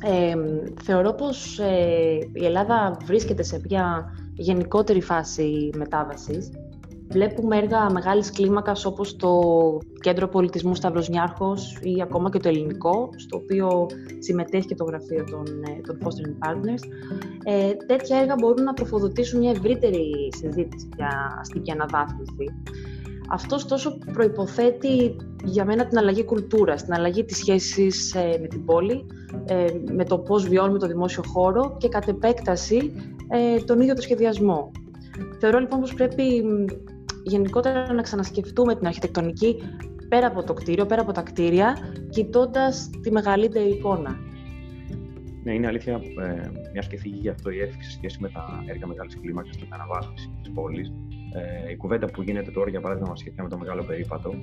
Ε, 0.02 0.34
θεωρώ 0.82 1.12
πως 1.12 1.58
ε, 1.58 2.18
η 2.32 2.44
Ελλάδα 2.44 2.96
βρίσκεται 3.04 3.42
σε 3.42 3.60
μια 3.68 4.14
γενικότερη 4.34 5.00
φάση 5.00 5.70
μετάβασης. 5.76 6.50
Βλέπουμε 7.08 7.56
έργα 7.56 7.90
μεγάλης 7.90 8.30
κλίμακας 8.30 8.84
όπως 8.84 9.16
το 9.16 9.40
Κέντρο 10.00 10.28
Πολιτισμού 10.28 10.74
Σταυροσνιάρχος 10.74 11.78
ή 11.82 12.02
ακόμα 12.02 12.30
και 12.30 12.38
το 12.38 12.48
Ελληνικό, 12.48 13.10
στο 13.16 13.36
οποίο 13.36 13.86
συμμετέχει 14.18 14.66
και 14.66 14.74
το 14.74 14.84
γραφείο 14.84 15.24
των, 15.24 15.44
ε, 15.46 15.80
των 15.86 15.98
Foster 16.02 16.48
Partners. 16.48 16.82
Ε, 17.44 17.72
τέτοια 17.86 18.18
έργα 18.18 18.34
μπορούν 18.38 18.64
να 18.64 18.72
τροφοδοτήσουν 18.72 19.40
μια 19.40 19.50
ευρύτερη 19.50 20.28
συζήτηση 20.36 20.88
για 20.96 21.36
αστική 21.40 21.70
αναβάθμιση. 21.70 22.54
Αυτός 23.32 23.62
ωστόσο 23.62 23.98
προϋποθέτει 24.12 25.16
για 25.44 25.64
μένα 25.64 25.86
την 25.86 25.98
αλλαγή 25.98 26.24
κουλτούρας, 26.24 26.84
την 26.84 26.92
αλλαγή 26.92 27.24
της 27.24 27.36
σχέσης 27.36 28.14
ε, 28.14 28.38
με 28.40 28.46
την 28.46 28.64
πόλη, 28.64 29.06
ε, 29.44 29.66
με 29.92 30.04
το 30.04 30.18
πώς 30.18 30.48
βιώνουμε 30.48 30.78
το 30.78 30.86
δημόσιο 30.86 31.22
χώρο 31.26 31.76
και 31.78 31.88
κατ' 31.88 32.08
επέκταση 32.08 32.92
ε, 33.28 33.60
τον 33.64 33.80
ίδιο 33.80 33.94
το 33.94 34.00
σχεδιασμό. 34.00 34.70
Θεωρώ 35.38 35.58
λοιπόν 35.58 35.80
πως 35.80 35.94
πρέπει 35.94 36.44
γενικότερα 37.24 37.92
να 37.92 38.02
ξανασκεφτούμε 38.02 38.76
την 38.76 38.86
αρχιτεκτονική 38.86 39.62
πέρα 40.08 40.26
από 40.26 40.42
το 40.42 40.54
κτίριο, 40.54 40.86
πέρα 40.86 41.02
από 41.02 41.12
τα 41.12 41.22
κτίρια, 41.22 41.76
κοιτώντας 42.10 42.90
τη 43.02 43.10
μεγαλύτερη 43.10 43.68
εικόνα. 43.68 44.18
Ναι, 45.44 45.54
είναι 45.54 45.66
αλήθεια, 45.66 45.94
ε, 45.94 46.50
μια 46.72 46.82
και 46.88 46.98
φύγει 46.98 47.18
για 47.20 47.32
αυτό 47.32 47.50
η 47.50 47.60
έφηξη 47.60 47.90
σε 47.90 47.96
σχέση 47.96 48.18
με 48.20 48.28
τα 48.28 48.64
έργα 48.66 48.86
μεγάλης 48.86 49.20
κλίμακας 49.20 49.56
και 49.56 49.64
την 49.64 49.74
αναβάθμιση 49.74 50.32
της 50.42 50.52
πόλης. 50.52 50.92
Ε, 51.34 51.70
η 51.70 51.76
κουβέντα 51.76 52.06
που 52.06 52.22
γίνεται 52.22 52.50
τώρα, 52.50 52.70
για 52.70 52.80
παράδειγμα, 52.80 53.16
σχετικά 53.16 53.42
με 53.42 53.48
το 53.48 53.58
μεγάλο 53.58 53.84
περίπατο, 53.84 54.34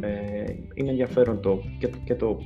ε, 0.00 0.44
είναι 0.74 0.90
ενδιαφέρον 0.90 1.40
το, 1.40 1.62
και, 1.78 1.90
και 2.04 2.14
το 2.14 2.38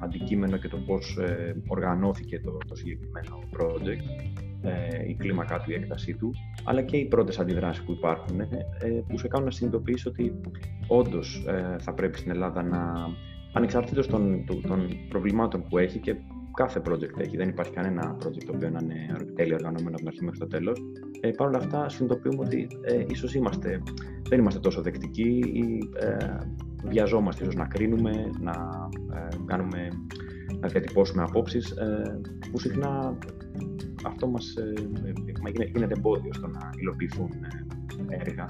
αντικείμενο 0.00 0.56
και 0.56 0.68
το 0.68 0.76
πώς 0.76 1.16
ε, 1.16 1.56
οργανώθηκε 1.66 2.40
το, 2.40 2.58
το 2.68 2.74
συγκεκριμένο 2.74 3.38
project, 3.56 4.24
ε, 4.62 5.08
η 5.08 5.14
κλίμακά 5.14 5.60
του, 5.60 5.70
η 5.70 5.74
έκτασή 5.74 6.14
του, 6.14 6.34
αλλά 6.64 6.82
και 6.82 6.96
οι 6.96 7.04
πρώτες 7.04 7.38
αντιδράσεις 7.38 7.84
που 7.84 7.92
υπάρχουν, 7.92 8.40
ε, 8.40 8.46
που 9.08 9.18
σε 9.18 9.28
κάνουν 9.28 9.46
να 9.46 9.52
συνειδητοποιήσει 9.52 10.08
ότι 10.08 10.40
όντως 10.86 11.44
θα 11.78 11.94
πρέπει 11.94 12.18
στην 12.18 12.30
Ελλάδα 12.30 12.62
να 12.62 12.94
ανεξαρτήτως 13.52 14.06
των, 14.06 14.44
των 14.46 14.88
προβλημάτων 15.08 15.64
που 15.68 15.78
έχει 15.78 15.98
και 15.98 16.16
κάθε 16.58 16.82
project 16.88 17.18
έχει. 17.18 17.36
Δεν 17.36 17.48
υπάρχει 17.48 17.72
κανένα 17.72 18.16
project 18.20 18.44
το 18.46 18.52
οποίο 18.54 18.70
να 18.70 18.80
είναι 18.82 19.16
τέλειο 19.34 19.54
οργανωμένο 19.54 19.88
από 19.88 19.96
την 19.96 20.08
αρχή 20.08 20.24
μέχρι 20.24 20.38
το 20.38 20.46
τέλος. 20.46 20.82
Ε, 21.20 21.30
Παρ' 21.30 21.48
όλα 21.48 21.58
αυτά, 21.58 21.88
συνειδητοποιούμε 21.88 22.44
ότι 22.44 22.66
ε, 22.82 23.04
ίσως 23.08 23.34
είμαστε, 23.34 23.82
δεν 24.28 24.38
είμαστε 24.38 24.60
τόσο 24.60 24.82
δεκτικοί 24.82 25.42
ή 25.52 25.78
ε, 25.98 26.38
βιαζόμαστε 26.84 27.42
ίσως 27.42 27.54
να 27.54 27.66
κρίνουμε, 27.66 28.30
να 28.40 28.52
ε, 29.14 29.36
κάνουμε, 29.44 29.88
να 30.60 30.68
διατυπώσουμε 30.68 31.22
απόψεις 31.22 31.70
ε, 31.70 32.20
που 32.50 32.58
συχνά 32.58 33.18
αυτό 34.04 34.26
μας 34.28 34.54
ε, 34.56 34.72
γίνεται 35.74 35.94
εμπόδιο 35.96 36.32
στο 36.32 36.46
να 36.46 36.70
υλοποιηθούν 36.80 37.30
έργα 38.08 38.46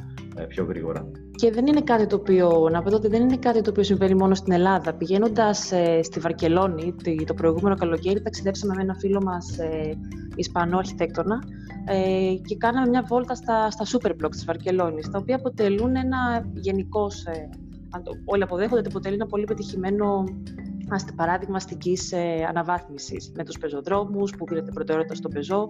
πιο 0.46 0.64
γρήγορα. 0.64 1.10
Και 1.34 1.50
δεν 1.50 1.66
είναι 1.66 1.80
κάτι 1.80 2.06
το 2.06 2.16
οποίο, 2.16 2.68
να 2.72 2.82
πω 2.82 2.94
ότι 2.94 3.08
δεν 3.08 3.22
είναι 3.22 3.36
κάτι 3.36 3.60
το 3.60 3.70
οποίο 3.70 3.82
συμβαίνει 3.82 4.14
μόνο 4.14 4.34
στην 4.34 4.52
Ελλάδα. 4.52 4.94
Πηγαίνοντας 4.94 5.72
στη 6.02 6.20
Βαρκελόνη 6.20 6.94
το 7.26 7.34
προηγούμενο 7.34 7.76
καλοκαίρι, 7.76 8.22
ταξιδέψαμε 8.22 8.74
με 8.76 8.82
ένα 8.82 8.94
φίλο 8.94 9.22
μας 9.22 9.56
Ισπανό 10.36 10.78
αρχιτέκτονα 10.78 11.42
και 12.46 12.56
κάναμε 12.56 12.88
μια 12.88 13.04
βόλτα 13.08 13.34
στα, 13.34 13.70
στα 13.70 13.84
super 13.84 14.10
blocks 14.10 14.30
της 14.30 14.44
Βαρκελόνης, 14.44 15.10
τα 15.10 15.18
οποία 15.18 15.36
αποτελούν 15.36 15.96
ένα 15.96 16.50
γενικό 16.52 17.06
αν 17.90 18.02
το 18.02 18.12
όλοι 18.24 18.42
αποδέχονται 18.42 18.78
ότι 18.78 18.88
αποτελεί 18.88 19.14
ένα 19.14 19.26
πολύ 19.26 19.44
πετυχημένο 19.44 20.24
παράδειγμα 21.16 21.56
αστικής 21.56 22.12
ε, 22.12 22.46
αναβάθμισης 22.48 23.32
με 23.36 23.44
τους 23.44 23.58
πεζοδρόμους 23.58 24.32
που 24.36 24.46
δίνεται 24.48 24.70
προτεραιότητα 24.72 25.14
στον 25.14 25.30
πεζό. 25.30 25.66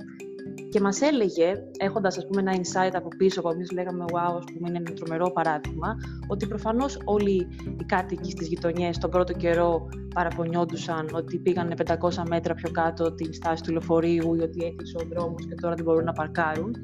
Και 0.71 0.81
μας 0.81 1.01
έλεγε, 1.01 1.53
έχοντας 1.79 2.17
ένα 2.39 2.53
insight 2.53 2.93
από 2.93 3.09
πίσω 3.17 3.41
που 3.41 3.49
εμείς 3.49 3.71
λέγαμε, 3.71 4.05
Wow, 4.13 4.37
ας 4.37 4.45
πούμε, 4.55 4.69
είναι 4.69 4.79
ένα 4.79 4.93
τρομερό 4.93 5.31
παράδειγμα, 5.31 5.97
ότι 6.27 6.47
προφανώς 6.47 7.01
όλοι 7.05 7.49
οι 7.79 7.85
κάτοικοι 7.87 8.31
στις 8.31 8.49
γειτονιές 8.49 8.99
τον 8.99 9.11
πρώτο 9.11 9.33
καιρό 9.33 9.89
παραπονιόντουσαν 10.15 11.09
ότι 11.13 11.39
πήγαν 11.39 11.75
500 11.87 12.23
μέτρα 12.29 12.55
πιο 12.55 12.71
κάτω 12.71 13.15
την 13.15 13.33
στάση 13.33 13.63
του 13.63 13.73
λεωφορείου 13.73 14.35
ή 14.35 14.41
ότι 14.41 14.65
έκλεισε 14.65 14.97
ο 15.01 15.07
δρόμος 15.13 15.47
και 15.47 15.55
τώρα 15.55 15.75
δεν 15.75 15.85
μπορούν 15.85 16.05
να 16.05 16.13
παρκάρουν. 16.13 16.75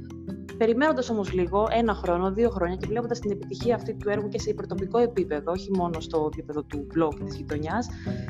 Περιμένοντας 0.59 1.11
όμως 1.11 1.33
λίγο, 1.33 1.67
ένα 1.71 1.95
χρόνο, 1.95 2.33
δύο 2.33 2.51
χρόνια 2.51 2.77
και 2.77 2.87
βλέποντας 2.87 3.19
την 3.19 3.31
επιτυχία 3.31 3.75
αυτή 3.75 3.95
του 3.95 4.09
έργου 4.09 4.29
και 4.29 4.39
σε 4.39 4.51
υπερτοπικό 4.51 4.99
επίπεδο, 4.99 5.53
όχι 5.53 5.71
μόνο 5.77 6.01
στο 6.01 6.31
επίπεδο 6.33 6.63
του 6.63 6.87
blog 6.97 7.15
της 7.25 7.37
γειτονιάς, 7.37 7.89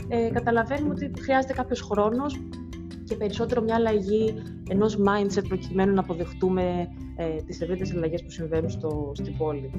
ε, 0.09 0.31
καταλαβαίνουμε 0.31 0.91
ότι 0.91 1.13
χρειάζεται 1.21 1.53
κάποιος 1.53 1.81
χρόνος 1.81 2.41
και 3.05 3.17
περισσότερο 3.17 3.63
μια 3.63 3.75
αλλαγή 3.75 4.35
ενός 4.69 4.99
mindset 4.99 5.45
προκειμένου 5.49 5.95
να 5.95 6.01
αποδεχτούμε 6.01 6.89
ε, 7.17 7.43
τις 7.47 7.61
ευρύτερες 7.61 7.93
αλλαγές 7.95 8.23
που 8.23 8.31
συμβαίνουν 8.31 8.71
στο, 8.71 9.13
στην 9.15 9.37
πόλη. 9.37 9.71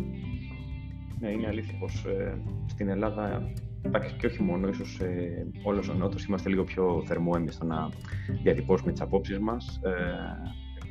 Ναι, 1.20 1.30
είναι 1.30 1.48
αλήθεια 1.48 1.78
πως 1.80 2.06
ε, 2.06 2.42
στην 2.66 2.90
Ελλάδα 2.90 3.52
εντάξει 3.82 4.16
και 4.20 4.26
όχι 4.26 4.44
μόνο, 4.44 4.68
ίσως 4.68 5.00
ε, 5.00 5.48
όλος 5.64 5.90
ο 5.90 5.94
νότος 5.94 6.26
είμαστε 6.26 6.50
λίγο 6.50 6.64
πιο 6.64 7.04
θερμόεμοι 7.06 7.52
στο 7.52 7.66
να 7.66 7.90
διατυπώσουμε 8.44 8.92
τις 8.92 9.02
απόψεις 9.02 9.40
μας, 9.40 9.80
ε, 9.84 9.92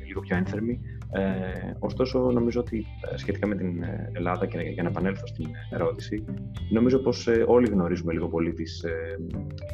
λίγο 0.07 0.19
πιο 0.19 0.37
ένθερμοι. 0.37 0.79
Ε, 1.11 1.73
ωστόσο, 1.79 2.19
νομίζω 2.19 2.59
ότι 2.59 2.85
ε, 3.11 3.17
σχετικά 3.17 3.47
με 3.47 3.55
την 3.55 3.83
ε, 3.83 4.09
Ελλάδα, 4.13 4.45
και 4.45 4.57
για 4.59 4.83
να 4.83 4.89
επανέλθω 4.89 5.27
στην 5.27 5.47
ερώτηση, 5.71 6.23
νομίζω 6.69 6.99
πως 6.99 7.27
ε, 7.27 7.43
όλοι 7.47 7.69
γνωρίζουμε 7.69 8.13
λίγο 8.13 8.27
πολύ 8.27 8.53
τις, 8.53 8.83
ε, 8.83 9.19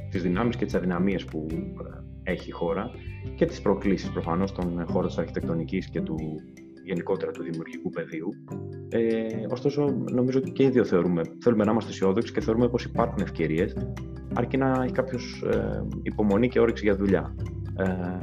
τις 0.09 0.21
δυνάμεις 0.21 0.55
και 0.55 0.65
τις 0.65 0.75
αδυναμίες 0.75 1.25
που 1.25 1.47
έχει 2.23 2.49
η 2.49 2.51
χώρα 2.51 2.91
και 3.35 3.45
τις 3.45 3.61
προκλήσεις 3.61 4.11
προφανώς 4.11 4.49
στον 4.49 4.85
χώρο 4.89 5.07
της 5.07 5.17
αρχιτεκτονικής 5.17 5.89
και 5.89 6.01
του 6.01 6.15
γενικότερα 6.83 7.31
του 7.31 7.43
δημιουργικού 7.43 7.89
πεδίου. 7.89 8.29
Ε, 8.89 9.25
ωστόσο, 9.49 9.95
νομίζω 10.11 10.39
ότι 10.39 10.51
και 10.51 10.63
οι 10.63 10.69
δύο 10.69 10.85
θεωρούμε, 10.85 11.21
θέλουμε 11.41 11.63
να 11.63 11.71
είμαστε 11.71 11.89
αισιόδοξοι 11.89 12.33
και 12.33 12.41
θεωρούμε 12.41 12.69
πως 12.69 12.83
υπάρχουν 12.83 13.21
ευκαιρίες, 13.21 13.75
αρκεί 14.33 14.57
να 14.57 14.83
έχει 14.83 14.93
κάποιος 14.93 15.43
υπομονή 16.01 16.47
και 16.49 16.59
όρεξη 16.59 16.83
για 16.83 16.95
δουλειά. 16.95 17.35
Ε, 17.81 18.19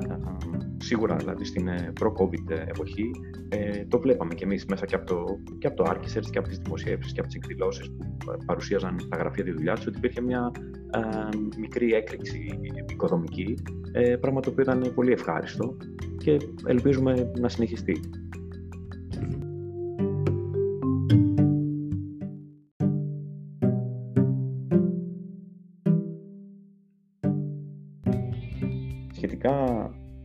σίγουρα 0.77 1.17
δηλαδή 1.17 1.45
στην 1.45 1.69
ε, 1.69 1.93
προ-COVID 2.01 2.51
εποχή 2.51 3.11
ε, 3.49 3.85
το 3.85 4.01
βλέπαμε 4.01 4.35
και 4.35 4.45
εμείς 4.45 4.65
μέσα 4.67 4.87
και 4.87 4.95
από 4.95 5.07
το, 5.07 5.25
και 5.59 5.67
από 5.67 5.77
το 5.77 5.91
Archisearch 5.91 6.31
και 6.31 6.39
από 6.39 6.49
τις 6.49 6.59
δημοσιεύσεις 6.59 7.13
και 7.13 7.21
από 7.21 7.29
τις 7.29 7.37
εκδηλώσεις 7.37 7.91
που 7.91 8.37
παρουσίαζαν 8.47 8.97
τα 9.09 9.17
γραφεία 9.17 9.45
τη 9.45 9.53
δουλειά 9.53 9.75
τους 9.75 9.87
ότι 9.87 9.99
υπήρχε 9.99 10.21
μια 10.21 10.53
μικρή 11.59 11.93
έκρηξη 11.93 12.61
οικοδομική 12.91 13.55
ε, 13.93 14.17
πράγμα 14.17 14.41
το 14.41 14.51
οποίο 14.51 14.63
ήταν 14.63 14.93
πολύ 14.95 15.13
ευχάριστο 15.13 15.77
και 16.17 16.37
ελπίζουμε 16.67 17.33
να 17.39 17.49
συνεχιστεί. 17.49 18.01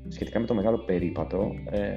Σχετικά 0.07 0.39
με 0.39 0.45
το 0.45 0.53
μεγάλο 0.53 0.77
περίπατο, 0.77 1.51
ε, 1.69 1.95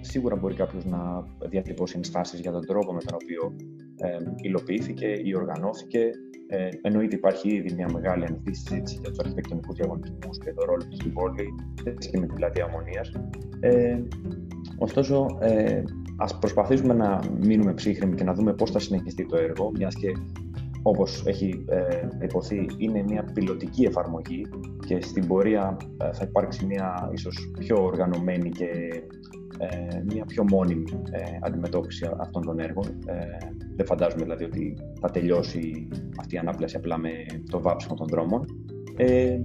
σίγουρα 0.00 0.36
μπορεί 0.36 0.54
κάποιος 0.54 0.84
να 0.84 1.24
διατυπώσει 1.48 1.96
ενστάσεις 1.96 2.40
για 2.40 2.52
τον 2.52 2.66
τρόπο 2.66 2.92
με 2.92 3.00
τον 3.00 3.18
οποίο 3.22 3.56
ε, 3.96 4.16
υλοποιήθηκε 4.42 5.06
ή 5.24 5.34
οργανώθηκε. 5.36 6.10
Ε, 6.50 6.68
εννοείται 6.82 7.16
υπάρχει 7.16 7.54
ήδη 7.54 7.74
μια 7.74 7.88
μεγάλη 7.92 8.24
ανοιχτή 8.24 8.54
συζήτηση 8.54 8.98
για 9.00 9.08
τους 9.10 9.18
αρχιτεκτονικούς 9.18 9.76
διαγωνισμούς 9.76 10.38
και 10.38 10.52
το 10.52 10.64
ρόλο 10.64 10.86
τους 10.88 10.94
στην 10.94 11.12
πόλη 11.12 11.46
και 11.98 12.18
με 12.18 12.26
την 12.26 12.34
πλατεία 12.34 12.64
Αμμονία. 12.64 13.04
Ε, 13.60 13.98
ωστόσο, 14.78 15.38
ε, 15.40 15.82
ας 16.16 16.38
προσπαθήσουμε 16.38 16.94
να 16.94 17.20
μείνουμε 17.40 17.74
ψύχρεμοι 17.74 18.14
και 18.14 18.24
να 18.24 18.34
δούμε 18.34 18.54
πώς 18.54 18.70
θα 18.70 18.78
συνεχιστεί 18.78 19.26
το 19.26 19.36
έργο, 19.36 19.70
μιας 19.76 19.94
και 19.94 20.12
όπως 20.82 21.22
έχει 21.26 21.64
ε, 21.68 22.08
υποθεί, 22.22 22.66
είναι 22.76 23.02
μια 23.02 23.24
πιλωτική 23.34 23.84
εφαρμογή 23.84 24.46
και 24.86 25.00
στην 25.00 25.26
πορεία 25.26 25.76
ε, 25.96 26.12
θα 26.12 26.24
υπάρξει 26.28 26.66
μια 26.66 27.10
ίσως 27.12 27.50
πιο 27.58 27.84
οργανωμένη 27.84 28.50
και 28.50 28.68
ε, 29.58 30.02
μια 30.04 30.24
πιο 30.24 30.44
μόνιμη 30.50 30.84
ε, 31.10 31.20
αντιμετώπιση 31.40 32.10
αυτών 32.18 32.42
των 32.42 32.58
έργων. 32.58 32.84
δεν 33.76 33.86
φαντάζομαι 33.86 34.22
δηλαδή 34.22 34.44
ότι 34.44 34.76
θα 35.00 35.10
τελειώσει 35.10 35.88
αυτή 36.18 36.34
η 36.34 36.38
ανάπλαση 36.38 36.76
απλά 36.76 36.98
με 36.98 37.10
το 37.50 37.60
βάψιμο 37.60 37.94
των 37.94 38.06
δρόμων. 38.06 38.44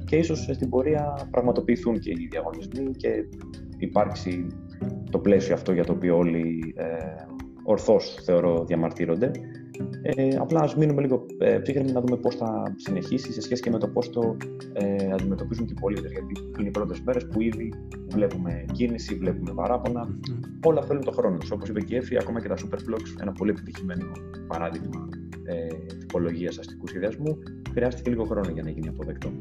και 0.05 0.15
ίσως 0.15 0.49
στην 0.53 0.69
πορεία 0.69 1.27
πραγματοποιηθούν 1.31 1.99
και 1.99 2.09
οι 2.09 2.27
διαγωνισμοί 2.31 2.91
και 2.91 3.09
υπάρξει 3.77 4.47
το 5.11 5.19
πλαίσιο 5.19 5.53
αυτό 5.53 5.73
για 5.73 5.83
το 5.83 5.91
οποίο 5.91 6.17
όλοι 6.17 6.75
ορθώς 7.63 8.19
θεωρώ 8.23 8.65
διαμαρτύρονται 8.65 9.31
ε, 10.01 10.35
απλά 10.35 10.59
ας 10.59 10.75
μείνουμε 10.75 11.01
λίγο 11.01 11.25
ε, 11.37 11.57
ψύχρεμοι 11.57 11.91
να 11.91 12.01
δούμε 12.01 12.17
πώς 12.17 12.35
θα 12.35 12.73
συνεχίσει 12.75 13.33
σε 13.33 13.41
σχέση 13.41 13.61
και 13.61 13.69
με 13.69 13.79
το 13.79 13.87
πώς 13.87 14.09
το 14.09 14.37
ε, 14.73 15.11
αντιμετωπίζουν 15.11 15.65
και 15.65 15.73
οι 15.77 15.79
πολίτες. 15.81 16.11
Γιατί 16.11 16.33
είναι 16.59 16.67
οι 16.67 16.71
πρώτες 16.71 17.01
μέρες 17.01 17.27
που 17.27 17.41
ήδη 17.41 17.73
βλέπουμε 18.07 18.65
κίνηση, 18.71 19.15
βλέπουμε 19.15 19.53
παράπονα. 19.53 20.17
Όλα 20.63 20.81
θέλουν 20.81 21.03
το 21.03 21.11
χρόνο 21.11 21.37
τους. 21.37 21.51
Όπως 21.51 21.69
είπε 21.69 21.81
και 21.81 21.95
η 21.95 21.97
Εφη, 21.97 22.17
ακόμα 22.17 22.41
και 22.41 22.47
τα 22.47 22.55
Superblocks, 22.55 23.21
ένα 23.21 23.31
πολύ 23.31 23.51
επιτυχημένο 23.51 24.11
παράδειγμα 24.47 25.09
ε, 25.43 25.67
τυπολογίας 25.99 26.57
αστικού 26.57 26.87
σχεδιασμού, 26.87 27.37
χρειάστηκε 27.73 28.09
λίγο 28.09 28.23
χρόνο 28.23 28.49
για 28.49 28.63
να 28.63 28.69
γίνει 28.69 28.87
αποδεκτό. 28.87 29.31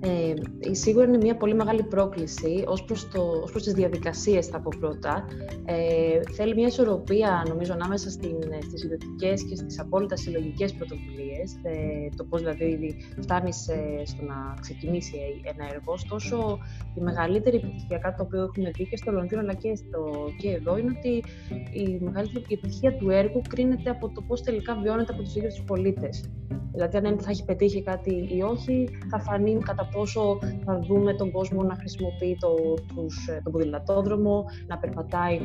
Ε, 0.00 0.34
σίγουρα 0.74 1.04
είναι 1.04 1.16
μια 1.16 1.36
πολύ 1.36 1.54
μεγάλη 1.54 1.82
πρόκληση 1.82 2.64
ως 2.66 2.84
προς, 2.84 3.08
το, 3.08 3.20
ως 3.42 3.50
προς 3.50 3.62
τις 3.62 3.72
διαδικασίες 3.72 4.46
θα 4.46 4.60
πω 4.60 4.70
πρώτα. 4.80 5.24
Ε, 5.64 6.20
θέλει 6.32 6.54
μια 6.54 6.66
ισορροπία 6.66 7.44
νομίζω 7.48 7.72
ανάμεσα 7.72 8.10
στην, 8.10 8.36
στις 8.62 8.84
ιδιωτικές 8.84 9.44
και 9.44 9.56
στις 9.56 9.80
απόλυτα 9.80 10.16
συλλογικές 10.16 10.74
πρωτοβουλίες. 10.74 11.58
Ε, 11.62 12.08
το 12.16 12.24
πώς 12.24 12.40
δηλαδή 12.40 12.96
φτάνεις 13.20 13.68
ε, 13.68 14.02
στο 14.04 14.24
να 14.24 14.54
ξεκινήσει 14.60 15.16
ένα 15.42 15.68
έργο. 15.70 15.92
Ωστόσο 15.92 16.58
η 16.94 17.00
μεγαλύτερη 17.00 17.56
επιτυχία, 17.56 18.14
το 18.16 18.22
οποίο 18.22 18.42
έχουμε 18.42 18.70
δει 18.70 18.88
και 18.88 18.96
στο 18.96 19.10
Λονδίνο 19.12 19.40
αλλά 19.40 19.54
και, 19.54 19.74
στο, 19.74 20.28
και 20.38 20.50
εδώ, 20.50 20.78
είναι 20.78 20.94
ότι 20.98 21.24
η 21.72 21.98
μεγαλύτερη 22.00 22.44
επιτυχία 22.44 22.96
του 22.96 23.10
έργου 23.10 23.42
κρίνεται 23.48 23.90
από 23.90 24.08
το 24.08 24.22
πώς 24.22 24.42
τελικά 24.42 24.74
βιώνεται 24.82 25.12
από 25.12 25.22
τους 25.22 25.34
ίδιους 25.36 25.54
τους 25.54 25.64
πολίτες. 25.64 26.30
Δηλαδή, 26.78 27.08
αν 27.08 27.18
θα 27.18 27.30
έχει 27.30 27.44
πετύχει 27.44 27.82
κάτι 27.82 28.10
ή 28.10 28.42
όχι, 28.42 28.88
θα 29.10 29.18
φανεί 29.18 29.58
κατά 29.58 29.88
πόσο 29.92 30.38
θα 30.64 30.78
δούμε 30.78 31.14
τον 31.14 31.30
κόσμο 31.30 31.62
να 31.62 31.74
χρησιμοποιεί 31.74 32.36
το, 32.40 32.54
τους, 32.94 33.28
ε, 33.28 33.40
τον 33.42 33.52
ποδηλατόδρομο, 33.52 34.44
να 34.66 34.78
περπατάει 34.78 35.40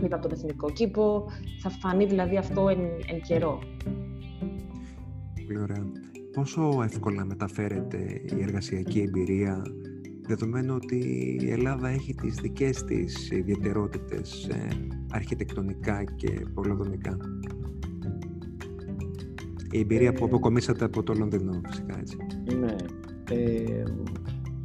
μετά 0.00 0.16
από 0.16 0.28
τον 0.28 0.38
εθνικό 0.38 0.70
κήπο. 0.70 1.26
Θα 1.62 1.70
φανεί 1.70 2.06
δηλαδή 2.06 2.36
αυτό 2.36 2.68
εν, 2.68 2.78
εν 3.06 3.20
καιρό. 3.22 3.58
Πολύ 5.34 5.58
ωραία. 5.58 5.86
Πόσο 6.32 6.82
εύκολα 6.82 7.24
μεταφέρεται 7.24 7.98
η 8.36 8.42
εργασιακή 8.42 9.00
εμπειρία 9.00 9.62
δεδομένου 10.26 10.74
ότι 10.74 10.96
η 11.40 11.50
Ελλάδα 11.50 11.88
έχει 11.88 12.14
τις 12.14 12.34
δικές 12.34 12.84
της 12.84 13.30
ιδιαιτερότητες 13.30 14.48
ε, 14.48 14.68
αρχιτεκτονικά 15.10 16.04
και 16.04 16.30
πολυδομικά 16.54 17.16
η 19.70 19.78
εμπειρία 19.78 20.12
που 20.12 20.24
αποκομίσατε 20.24 20.84
από 20.84 21.02
το 21.02 21.14
Λονδίνο, 21.14 21.60
φυσικά 21.66 21.98
έτσι. 21.98 22.16
Ναι. 22.58 22.74
Ε, 23.30 23.82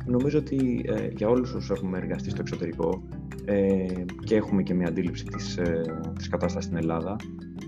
νομίζω 0.06 0.40
ότι 0.40 0.86
ε, 0.88 1.08
για 1.16 1.30
όλους 1.30 1.54
όσους 1.54 1.70
έχουμε 1.70 1.98
εργαστεί 1.98 2.30
στο 2.30 2.42
εξωτερικό 2.42 3.04
ε, 3.46 3.86
και 4.24 4.36
έχουμε 4.36 4.64
και 4.64 4.74
μια 4.74 4.88
αντίληψη 4.88 5.26
της, 5.26 5.58
ε, 5.58 5.82
της 6.18 6.28
κατάστασης 6.30 6.66
στην 6.66 6.78
Ελλάδα, 6.78 7.16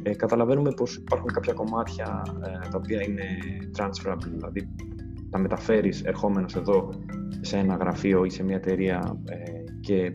ε, 0.03 0.15
καταλαβαίνουμε 0.15 0.71
πως 0.71 0.95
υπάρχουν 0.95 1.31
κάποια 1.31 1.53
κομμάτια 1.53 2.21
ε, 2.45 2.67
τα 2.69 2.77
οποία 2.77 3.03
είναι 3.03 3.23
transferable, 3.77 4.31
δηλαδή 4.31 4.69
τα 5.29 5.37
μεταφέρεις 5.37 6.01
ερχόμενος 6.01 6.55
εδώ 6.55 6.89
σε 7.41 7.57
ένα 7.57 7.75
γραφείο 7.75 8.25
ή 8.25 8.29
σε 8.29 8.43
μια 8.43 8.55
εταιρεία 8.55 9.21
και 9.81 10.13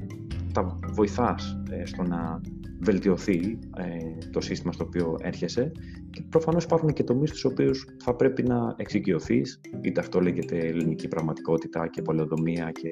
τα 0.52 0.79
βοηθάς 0.93 1.62
στο 1.85 2.02
να 2.02 2.41
βελτιωθεί 2.83 3.59
το 4.31 4.41
σύστημα 4.41 4.73
στο 4.73 4.85
οποίο 4.85 5.17
έρχεσαι 5.21 5.73
και 6.11 6.23
προφανώς 6.29 6.65
υπάρχουν 6.65 6.93
και 6.93 7.05
τομείς 7.05 7.29
στους 7.29 7.45
οποίους 7.45 7.87
θα 8.03 8.15
πρέπει 8.15 8.43
να 8.43 8.75
εξοικειωθείς 8.77 9.61
είτε 9.81 10.01
αυτό 10.01 10.21
λέγεται 10.21 10.59
ελληνική 10.59 11.09
πραγματικότητα 11.09 11.89
και 11.89 12.03
πολεοδομία 12.03 12.73
και 12.73 12.91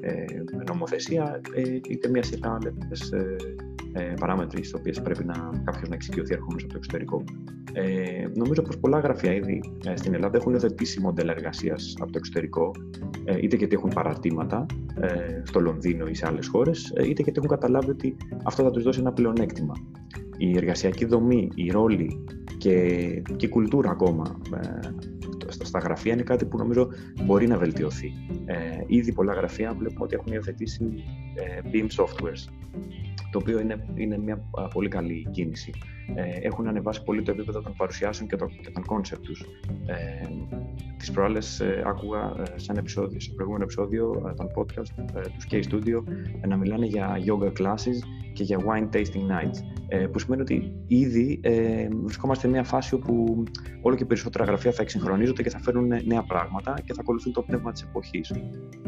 ε, 0.00 0.24
νομοθεσία 0.68 1.40
είτε 1.88 2.08
μια 2.08 2.22
σειρά 2.22 2.54
άλλες 2.54 3.12
ε, 3.98 4.14
παράμετροι 4.20 4.64
στι 4.64 4.76
οποίε 4.76 4.92
πρέπει 5.02 5.24
να 5.24 5.34
κάποιο 5.64 5.82
να 5.88 5.94
εξοικειωθεί 5.94 6.34
ερχόμενος 6.34 6.62
από 6.62 6.72
το 6.72 6.78
εξωτερικό. 6.78 7.24
Ε, 7.72 8.26
νομίζω 8.34 8.62
πως 8.62 8.78
πολλά 8.78 8.98
γραφεία 8.98 9.34
ήδη 9.34 9.60
ε, 9.84 9.96
στην 9.96 10.14
Ελλάδα 10.14 10.36
έχουν 10.36 10.52
υιοθετήσει 10.52 11.00
μοντέλα 11.00 11.32
εργασίας 11.32 11.94
από 12.00 12.12
το 12.12 12.18
εξωτερικό, 12.18 12.70
ε, 13.24 13.36
είτε 13.40 13.56
γιατί 13.56 13.74
έχουν 13.74 13.90
παραρτήματα 13.94 14.66
ε, 15.00 15.42
στο 15.44 15.60
Λονδίνο 15.60 16.06
ή 16.06 16.14
σε 16.14 16.26
άλλες 16.26 16.46
χώρες, 16.46 16.92
ε, 16.94 17.02
είτε 17.08 17.22
γιατί 17.22 17.32
έχουν 17.36 17.48
καταλάβει 17.48 17.90
ότι 17.90 18.16
αυτό 18.44 18.62
θα 18.62 18.70
τους 18.70 18.82
δώσει 18.82 19.00
ένα 19.00 19.12
πλεονέκτημα. 19.12 19.74
Η 20.36 20.56
εργασιακή 20.56 21.04
δομή, 21.04 21.48
η 21.54 21.70
ρόλη 21.70 22.24
και, 22.58 22.74
και 23.36 23.46
η 23.46 23.48
κουλτούρα 23.48 23.90
ακόμα 23.90 24.38
ε, 24.54 24.88
στα 25.48 25.78
γραφεία 25.78 26.12
είναι 26.12 26.22
κάτι 26.22 26.44
που 26.44 26.56
νομίζω 26.56 26.88
μπορεί 27.24 27.46
να 27.46 27.58
βελτιωθεί. 27.58 28.12
Ε, 28.44 28.56
ήδη 28.86 29.12
πολλά 29.12 29.32
γραφεία 29.32 29.74
βλέπουμε 29.78 30.04
ότι 30.04 30.14
έχουν 30.14 30.32
υιοθετήσει 30.32 31.04
ε, 31.34 31.68
BIM 31.72 32.02
softwares 32.02 32.48
το 33.30 33.38
οποίο 33.38 33.60
είναι, 33.60 33.86
είναι 33.94 34.18
μια 34.18 34.36
πολύ 34.72 34.88
καλή 34.88 35.26
κίνηση. 35.30 35.72
Ε, 36.14 36.46
έχουν 36.46 36.66
ανεβάσει 36.66 37.02
πολύ 37.02 37.22
το 37.22 37.30
επίπεδο 37.30 37.62
των 37.62 37.74
παρουσιάσεων 37.76 38.28
και, 38.28 38.36
το, 38.36 38.46
και 38.46 38.70
των 38.70 38.84
concept 38.84 39.22
τους. 39.24 39.44
Ε, 39.86 40.28
τις 40.98 41.10
προάλλες 41.10 41.60
ε, 41.60 41.82
άκουγα 41.86 42.34
ε, 42.38 42.58
σε, 42.58 42.72
επεισόδιο, 42.76 43.20
σε 43.20 43.32
προηγούμενο 43.34 43.64
επεισόδιο 43.64 44.24
ε, 44.28 44.34
των 44.34 44.50
podcast 44.56 45.04
ε, 45.14 45.20
τους 45.20 45.46
Skate 45.50 45.74
Studio 45.74 46.02
να 46.46 46.56
μιλάνε 46.56 46.86
για 46.86 47.16
yoga 47.26 47.52
classes 47.60 47.98
και 48.38 48.44
για 48.44 48.58
wine 48.58 48.96
tasting 48.96 49.26
nights. 49.34 49.58
Ε, 49.88 50.06
που 50.06 50.18
σημαίνει 50.18 50.42
ότι 50.42 50.72
ήδη 50.86 51.40
ε, 51.42 51.88
βρισκόμαστε 52.02 52.46
σε 52.46 52.52
μια 52.52 52.64
φάση 52.64 52.94
όπου 52.94 53.42
όλο 53.82 53.96
και 53.96 54.04
περισσότερα 54.04 54.44
γραφεία 54.44 54.72
θα 54.72 54.82
εξυγχρονίζονται 54.82 55.42
και 55.42 55.50
θα 55.50 55.58
φέρουν 55.58 55.86
νέα 55.86 56.22
πράγματα 56.22 56.80
και 56.84 56.92
θα 56.92 57.00
ακολουθούν 57.00 57.32
το 57.32 57.42
πνεύμα 57.42 57.72
της 57.72 57.82
εποχής. 57.82 58.32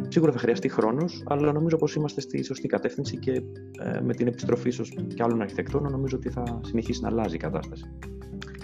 Σίγουρα 0.09 0.33
θα 0.33 0.38
χρειαστεί 0.38 0.69
χρόνος, 0.69 1.23
αλλά 1.26 1.52
νομίζω 1.52 1.76
πως 1.76 1.95
είμαστε 1.95 2.21
στη 2.21 2.45
σωστή 2.45 2.69
κατεύθυνση 2.69 3.19
και 3.19 3.33
ε, 3.33 4.00
με 4.00 4.14
την 4.14 4.26
επιστροφή 4.26 4.69
ίσω 4.69 4.83
και 5.14 5.23
άλλων 5.23 5.40
αρχιτεκτών 5.40 5.83
νομίζω 5.90 6.16
ότι 6.16 6.30
θα 6.30 6.61
συνεχίσει 6.64 7.00
να 7.02 7.09
αλλάζει 7.09 7.35
η 7.35 7.38
κατάσταση. 7.38 7.85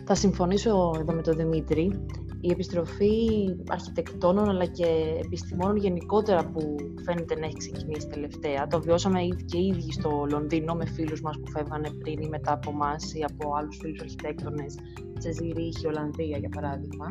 Θα 0.04 0.14
συμφωνήσω 0.14 0.94
εδώ 1.00 1.12
με 1.14 1.22
τον 1.22 1.36
Δημήτρη 1.36 1.92
η 2.40 2.50
επιστροφή 2.50 3.28
αρχιτεκτόνων 3.68 4.48
αλλά 4.48 4.66
και 4.66 4.86
επιστημόνων 5.24 5.76
γενικότερα 5.76 6.50
που 6.50 6.76
φαίνεται 7.04 7.38
να 7.38 7.46
έχει 7.46 7.56
ξεκινήσει 7.56 8.06
τελευταία. 8.06 8.66
Το 8.66 8.80
βιώσαμε 8.80 9.20
και 9.20 9.58
οι 9.58 9.66
ίδιοι 9.66 9.92
στο 9.92 10.26
Λονδίνο 10.30 10.74
με 10.76 10.86
φίλους 10.86 11.20
μας 11.20 11.38
που 11.38 11.50
φεύγανε 11.50 11.90
πριν 11.90 12.20
ή 12.20 12.28
μετά 12.28 12.52
από 12.52 12.70
εμά 12.70 12.96
ή 13.14 13.24
από 13.24 13.54
άλλους 13.54 13.76
φίλους 13.76 14.00
αρχιτέκτονες, 14.00 14.74
σε 15.18 15.32
Ζηρίχη, 15.32 15.86
Ολλανδία 15.86 16.38
για 16.38 16.48
παράδειγμα. 16.48 17.06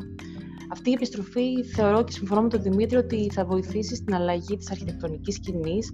Αυτή 0.72 0.90
η 0.90 0.94
επιστροφή 0.94 1.64
θεωρώ 1.64 2.04
και 2.04 2.12
συμφωνώ 2.12 2.42
με 2.42 2.50
τον 2.50 2.62
Δημήτρη 2.62 2.98
ότι 2.98 3.30
θα 3.34 3.46
βοηθήσει 3.46 3.96
στην 3.96 4.14
αλλαγή 4.14 4.58
της 4.58 4.72
αρχιτεκτονικής 4.72 5.36
σκηνής, 5.36 5.92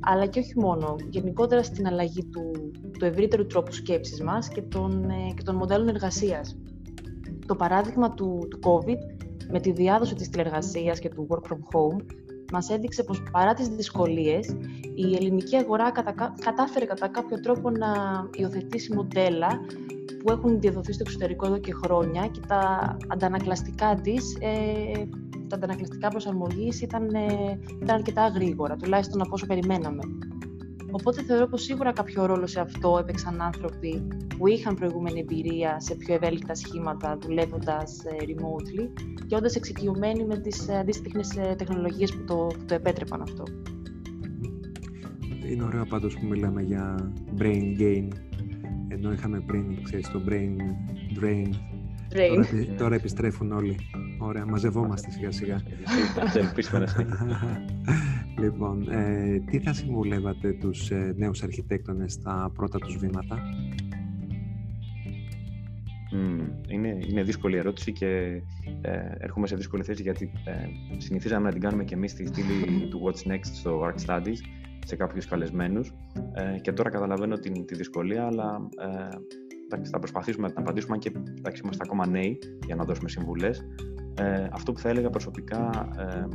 αλλά 0.00 0.26
και 0.26 0.38
όχι 0.38 0.58
μόνο, 0.58 0.96
γενικότερα 1.08 1.62
στην 1.62 1.86
αλλαγή 1.86 2.24
του, 2.24 2.72
του 2.98 3.04
ευρύτερου 3.04 3.46
τρόπου 3.46 3.72
σκέψης 3.72 4.22
μας 4.22 4.48
και 4.48 4.62
των, 4.62 5.10
ε, 5.10 5.32
και 5.36 5.42
των 5.42 5.56
μοντέλων 5.56 5.88
εργασίας 5.88 6.56
το 7.46 7.54
παράδειγμα 7.56 8.14
του, 8.14 8.48
του 8.50 8.58
COVID 8.62 8.98
με 9.50 9.60
τη 9.60 9.72
διάδοση 9.72 10.14
της 10.14 10.28
τηλεργασίας 10.28 10.98
και 10.98 11.08
του 11.08 11.26
work 11.30 11.52
from 11.52 11.58
home 11.58 12.04
μας 12.52 12.70
έδειξε 12.70 13.02
πως 13.02 13.22
παρά 13.32 13.54
τις 13.54 13.68
δυσκολίες 13.68 14.56
η 14.94 15.14
ελληνική 15.14 15.56
αγορά 15.56 15.92
κατάφερε 16.40 16.84
κατά 16.84 17.08
κάποιο 17.08 17.40
τρόπο 17.40 17.70
να 17.70 17.88
υιοθετήσει 18.36 18.94
μοντέλα 18.94 19.60
που 20.24 20.32
έχουν 20.32 20.60
διαδοθεί 20.60 20.92
στο 20.92 21.02
εξωτερικό 21.06 21.46
εδώ 21.46 21.58
και 21.58 21.72
χρόνια 21.72 22.26
και 22.26 22.40
τα 22.48 22.96
αντανακλαστικά 23.08 24.00
της, 24.02 24.36
ε, 24.40 25.08
τα 25.48 25.56
αντανακλαστικά 25.56 26.08
προσαρμογής 26.08 26.80
ήταν, 26.80 27.14
ε, 27.14 27.58
ήταν 27.82 27.96
αρκετά 27.96 28.26
γρήγορα, 28.26 28.76
τουλάχιστον 28.76 29.20
από 29.20 29.30
όσο 29.32 29.46
περιμέναμε. 29.46 30.02
Οπότε 30.96 31.22
θεωρώ 31.22 31.46
πως 31.46 31.62
σίγουρα 31.62 31.92
κάποιο 31.92 32.26
ρόλο 32.26 32.46
σε 32.46 32.60
αυτό 32.60 32.96
έπαιξαν 33.00 33.40
άνθρωποι 33.40 34.02
που 34.38 34.46
είχαν 34.46 34.74
προηγούμενη 34.74 35.20
εμπειρία 35.20 35.80
σε 35.80 35.94
πιο 35.94 36.14
ευέλικτα 36.14 36.54
σχήματα 36.54 37.18
δουλεύοντας 37.20 38.04
ε, 38.04 38.16
remotely 38.20 38.88
και 39.26 39.34
όντας 39.34 39.56
εξοικειωμένοι 39.56 40.24
με 40.24 40.38
τις 40.38 40.68
ε, 40.68 40.78
αντίστοιχες 40.78 41.28
τεχνολογίες 41.56 42.12
που 42.12 42.24
το, 42.24 42.34
που 42.34 42.64
το 42.66 42.74
επέτρεπαν 42.74 43.22
αυτό. 43.22 43.42
Είναι 45.50 45.64
ωραίο 45.64 45.84
πάντως 45.84 46.14
που 46.14 46.26
μιλάμε 46.26 46.62
για 46.62 47.12
brain 47.38 47.80
gain 47.80 48.08
ενώ 48.88 49.12
είχαμε 49.12 49.40
πριν, 49.40 49.82
ξέρεις, 49.82 50.10
το 50.10 50.20
brain 50.28 50.56
drain. 51.20 51.48
drain. 52.12 52.28
Τώρα, 52.28 52.46
τώρα 52.78 52.94
επιστρέφουν 52.94 53.52
όλοι. 53.52 53.76
Ωραία, 54.18 54.46
μαζευόμαστε 54.46 55.10
σιγά 55.10 55.30
σιγά. 55.30 55.62
Λοιπόν, 58.44 58.88
ε, 58.88 59.40
τι 59.50 59.58
θα 59.58 59.72
συμβουλεύατε 59.72 60.52
τους 60.52 60.90
ε, 60.90 61.14
νέους 61.16 61.42
αρχιτέκτονες 61.42 62.12
στα 62.12 62.50
πρώτα 62.54 62.78
τους 62.78 62.96
βήματα; 62.96 63.38
είναι, 66.68 66.98
είναι 67.08 67.22
δύσκολη 67.22 67.56
ερώτηση 67.56 67.92
και 67.92 68.06
ε, 68.80 68.92
έρχομαι 69.18 69.46
σε 69.46 69.56
δύσκολη 69.56 69.82
θέση 69.82 70.02
γιατί 70.02 70.30
ε, 70.44 70.52
συνηθίζαμε 70.96 71.44
να 71.44 71.52
την 71.52 71.60
κάνουμε 71.60 71.84
και 71.84 71.94
εμείς 71.94 72.10
στη 72.10 72.26
στήλη 72.26 72.88
του 72.88 73.00
What's 73.04 73.30
Next 73.30 73.44
στο 73.52 73.80
Art 73.80 74.06
Studies 74.06 74.38
σε 74.86 74.96
κάποιους 74.96 75.26
καλεσμένους 75.26 75.92
ε, 76.32 76.58
και 76.58 76.72
τώρα 76.72 76.90
καταλαβαίνω 76.90 77.38
την, 77.38 77.66
τη 77.66 77.74
δυσκολία 77.74 78.26
αλλά 78.26 78.68
ε, 78.78 79.86
θα 79.90 79.98
προσπαθήσουμε 79.98 80.48
να 80.48 80.60
απαντήσουμε 80.60 80.94
αν 80.94 81.00
και 81.00 81.12
εντάξει, 81.38 81.62
είμαστε 81.64 81.84
ακόμα 81.86 82.06
νέοι 82.06 82.38
για 82.66 82.74
να 82.74 82.84
δώσουμε 82.84 83.08
συμβουλές. 83.08 83.64
Ε, 84.18 84.48
αυτό 84.52 84.72
που 84.72 84.80
θα 84.80 84.88
έλεγα 84.88 85.10
προσωπικά 85.10 85.88
ε, 85.98 86.26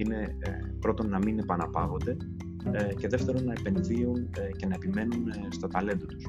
είναι 0.00 0.36
ε, 0.38 0.50
πρώτον 0.80 1.08
να 1.08 1.18
μην 1.18 1.38
επαναπαύονται 1.38 2.16
ε, 2.72 2.94
και 2.94 3.08
δεύτερον 3.08 3.44
να 3.44 3.52
επενδύουν 3.52 4.16
ε, 4.16 4.50
και 4.56 4.66
να 4.66 4.74
επιμένουν 4.74 5.32
στο 5.48 5.68
ταλέντο 5.68 6.06
τους. 6.06 6.26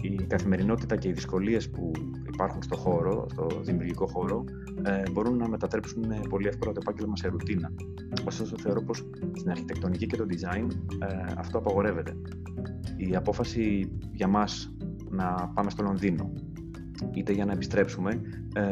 Η 0.00 0.14
καθημερινότητα 0.14 0.96
και 0.96 1.08
οι 1.08 1.12
δυσκολίες 1.12 1.70
που 1.70 1.92
υπάρχουν 2.32 2.62
στο 2.62 2.76
χώρο, 2.76 3.26
στο 3.30 3.46
δημιουργικό 3.62 4.06
χώρο, 4.06 4.44
μπορούν 5.12 5.36
να 5.36 5.48
μετατρέψουν 5.48 6.04
πολύ 6.28 6.46
εύκολα 6.46 6.72
το 6.72 6.80
επάγγελμα 6.82 7.16
σε 7.16 7.28
ρουτίνα. 7.28 7.72
Ωστόσο, 8.26 8.58
θεωρώ 8.58 8.82
πως 8.82 9.04
στην 9.32 9.50
αρχιτεκτονική 9.50 10.06
και 10.06 10.16
το 10.16 10.26
design 10.28 10.66
αυτό 11.36 11.58
απαγορεύεται. 11.58 12.16
Η 12.96 13.16
απόφαση 13.16 13.92
για 14.12 14.28
μας 14.28 14.74
να 15.10 15.50
πάμε 15.54 15.70
στο 15.70 15.82
Λονδίνο 15.82 16.32
είτε 17.14 17.32
για 17.32 17.44
να 17.44 17.52
επιστρέψουμε, 17.52 18.20
ε, 18.54 18.62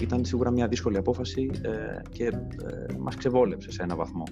ήταν 0.00 0.24
σίγουρα 0.24 0.50
μια 0.50 0.68
δύσκολη 0.68 0.96
απόφαση 0.96 1.50
ε, 1.62 2.00
και 2.08 2.24
ε, 2.24 2.32
μας 2.98 3.16
ξεβόλεψε 3.16 3.70
σε 3.70 3.82
ένα 3.82 3.96
βαθμό. 3.96 4.22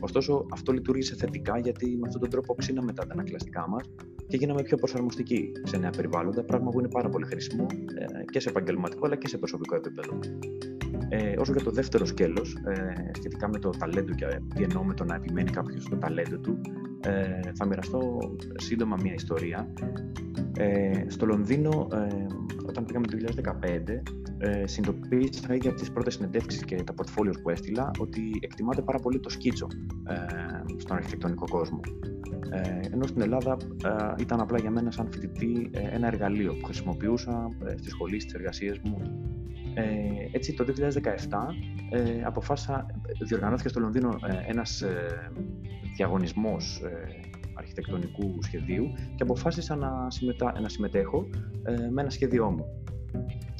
Ωστόσο, 0.00 0.46
αυτό 0.52 0.72
λειτουργήσε 0.72 1.14
θετικά 1.14 1.58
γιατί 1.58 1.86
με 1.86 2.06
αυτόν 2.06 2.20
τον 2.20 2.30
τρόπο 2.30 2.54
ξύναμε 2.54 2.92
τα 2.92 3.02
αντανακλαστικά 3.02 3.68
μας 3.68 3.82
και 4.28 4.36
γίναμε 4.36 4.62
πιο 4.62 4.76
προσαρμοστικοί 4.76 5.52
σε 5.64 5.76
νέα 5.76 5.90
περιβάλλοντα, 5.90 6.42
πράγμα 6.42 6.70
που 6.70 6.78
είναι 6.78 6.88
πάρα 6.88 7.08
πολύ 7.08 7.26
χρήσιμο 7.26 7.66
ε, 7.94 8.24
και 8.32 8.40
σε 8.40 8.48
επαγγελματικό 8.48 9.06
αλλά 9.06 9.16
και 9.16 9.28
σε 9.28 9.38
προσωπικό 9.38 9.74
επίπεδο. 9.74 10.18
Ε, 11.08 11.36
όσο 11.38 11.52
για 11.52 11.62
το 11.62 11.70
δεύτερο 11.70 12.04
σκέλος, 12.06 12.54
ε, 12.54 13.10
σχετικά 13.16 13.48
με 13.48 13.58
το 13.58 13.70
ταλέντο 13.70 14.14
και 14.14 14.40
τι 14.54 14.62
εννοώ 14.62 14.84
με 14.84 14.94
το 14.94 15.04
να 15.04 15.14
επιμένει 15.14 15.50
κάποιος 15.50 15.82
στο 15.82 15.96
ταλέντο 15.96 16.38
του, 16.38 16.60
ε, 17.00 17.52
θα 17.54 17.66
μοιραστώ 17.66 18.18
σύντομα 18.56 18.96
μια 19.02 19.14
ιστορία. 19.14 19.72
Ε, 20.56 21.04
στο 21.06 21.26
Λονδίνο, 21.26 21.88
ε, 21.92 22.26
όταν 22.66 22.84
πήγαμε 22.84 23.06
το 23.06 23.16
2015, 23.16 24.02
ε, 24.38 24.66
συνειδητοποίησα 24.66 25.54
ήδη 25.54 25.68
από 25.68 25.76
τις 25.76 25.92
πρώτες 25.92 26.14
συνεντεύξεις 26.14 26.64
και 26.64 26.82
τα 26.82 26.92
πορτφόλιος 26.92 27.40
που 27.40 27.50
έστειλα 27.50 27.90
ότι 27.98 28.20
εκτιμάται 28.40 28.82
πάρα 28.82 28.98
πολύ 28.98 29.20
το 29.20 29.28
σκίτσο 29.28 29.66
ε, 30.08 30.14
στον 30.76 30.96
αρχιτεκτονικό 30.96 31.44
κόσμο. 31.48 31.80
Ε, 32.50 32.80
ενώ 32.92 33.06
στην 33.06 33.20
Ελλάδα 33.20 33.56
ε, 33.84 34.22
ήταν 34.22 34.40
απλά 34.40 34.58
για 34.58 34.70
μένα 34.70 34.90
σαν 34.90 35.08
φοιτητή 35.12 35.70
ε, 35.72 35.80
ένα 35.80 36.06
εργαλείο 36.06 36.54
που 36.54 36.64
χρησιμοποιούσα 36.64 37.48
ε, 37.66 37.76
στη 37.76 37.90
σχολή, 37.90 38.20
στις 38.20 38.34
εργασίες 38.34 38.78
μου. 38.84 38.96
Ε, 39.74 39.82
έτσι 40.32 40.54
το 40.54 40.64
2017 40.64 40.88
ε, 41.90 42.22
αποφάσισα, 42.24 42.86
διοργανώθηκε 43.26 43.68
στο 43.68 43.80
Λονδίνο 43.80 44.18
ένας 44.46 44.84
διαγωνισμός 45.96 46.80
αρχιτεκτονικού 47.58 48.42
σχεδίου 48.42 48.92
και 49.14 49.22
αποφάσισα 49.22 49.76
να, 49.76 50.10
συμμετά, 50.10 50.60
να 50.60 50.68
συμμετέχω 50.68 51.28
ε, 51.62 51.88
με 51.90 52.00
ένα 52.00 52.10
σχέδιό 52.10 52.50
μου. 52.50 52.64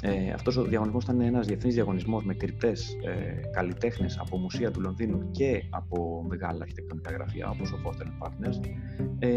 Ε, 0.03 0.31
αυτός 0.31 0.57
ο 0.57 0.63
διαγωνισμός 0.63 1.05
ήταν 1.05 1.21
ένας 1.21 1.47
διεθνής 1.47 1.75
διαγωνισμός 1.75 2.25
με 2.25 2.35
κρυπτές 2.35 2.97
ε, 3.05 3.49
καλλιτέχνες 3.53 4.19
από 4.19 4.37
μουσεία 4.37 4.71
του 4.71 4.81
Λονδίνου 4.81 5.31
και 5.31 5.63
από 5.71 6.25
μεγάλα 6.29 6.59
αρχιτεκτονικά 6.63 7.11
γραφεία 7.11 7.51
όπως 7.51 7.73
ο 7.73 7.79
Foster 7.85 8.27
Partners 8.27 8.61
ε, 9.19 9.29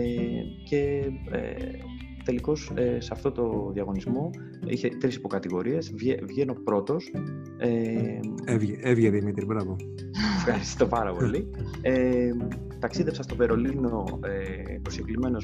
και 0.69 1.11
ε, 1.31 1.53
τελικώς 2.23 2.71
ε, 2.75 2.99
σε 2.99 3.09
αυτό 3.13 3.31
το 3.31 3.71
διαγωνισμό 3.73 4.29
είχε 4.65 4.89
τρεις 4.89 5.15
υποκατηγορίες. 5.15 5.93
Βγαίνω 6.23 6.53
πρώτος. 6.53 7.11
Ε, 7.57 8.19
έβγε, 8.81 9.09
Δημήτρη, 9.09 9.45
μπράβο. 9.45 9.75
Ευχαριστώ 10.37 10.85
πάρα 10.87 11.13
πολύ. 11.13 11.49
Ε, 11.81 12.31
ταξίδεψα 12.79 13.23
στο 13.23 13.35
Βερολίνο 13.35 14.19
ε, 14.23 14.79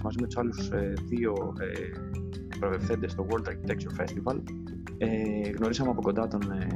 μαζί 0.04 0.18
με 0.20 0.26
τους 0.28 0.38
άλλους 0.38 0.70
ε, 0.70 0.94
δύο 1.06 1.54
ε, 1.60 3.08
στο 3.08 3.28
World 3.30 3.48
Architecture 3.50 4.02
Festival. 4.02 4.38
Ε, 4.98 5.50
γνωρίσαμε 5.50 5.90
από 5.90 6.02
κοντά 6.02 6.28
τον 6.28 6.42
ε, 6.52 6.68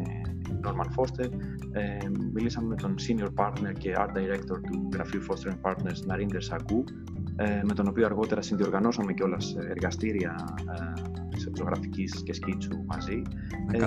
Norman 0.65 1.01
Foster, 1.01 1.29
ε, 1.71 1.97
μιλήσαμε 2.33 2.67
με 2.67 2.75
τον 2.75 2.95
Senior 3.07 3.43
Partner 3.43 3.73
και 3.77 3.95
Art 3.97 4.17
Director 4.17 4.59
του 4.71 4.89
γραφείου 4.93 5.21
Foster 5.29 5.69
Partners, 5.69 6.11
Narinder 6.11 6.55
Sagoo, 6.55 6.83
ε, 7.35 7.61
με 7.63 7.73
τον 7.73 7.87
οποίο 7.87 8.05
αργότερα 8.05 8.41
συνδιοργανώσαμε 8.41 9.13
και 9.13 9.23
όλα 9.23 9.37
εργαστήρια 9.69 10.35
ε, 11.33 11.37
σε 11.37 11.51
και 12.23 12.33
σκίτσου 12.33 12.83
μαζί. 12.85 13.21
Ε, 13.71 13.85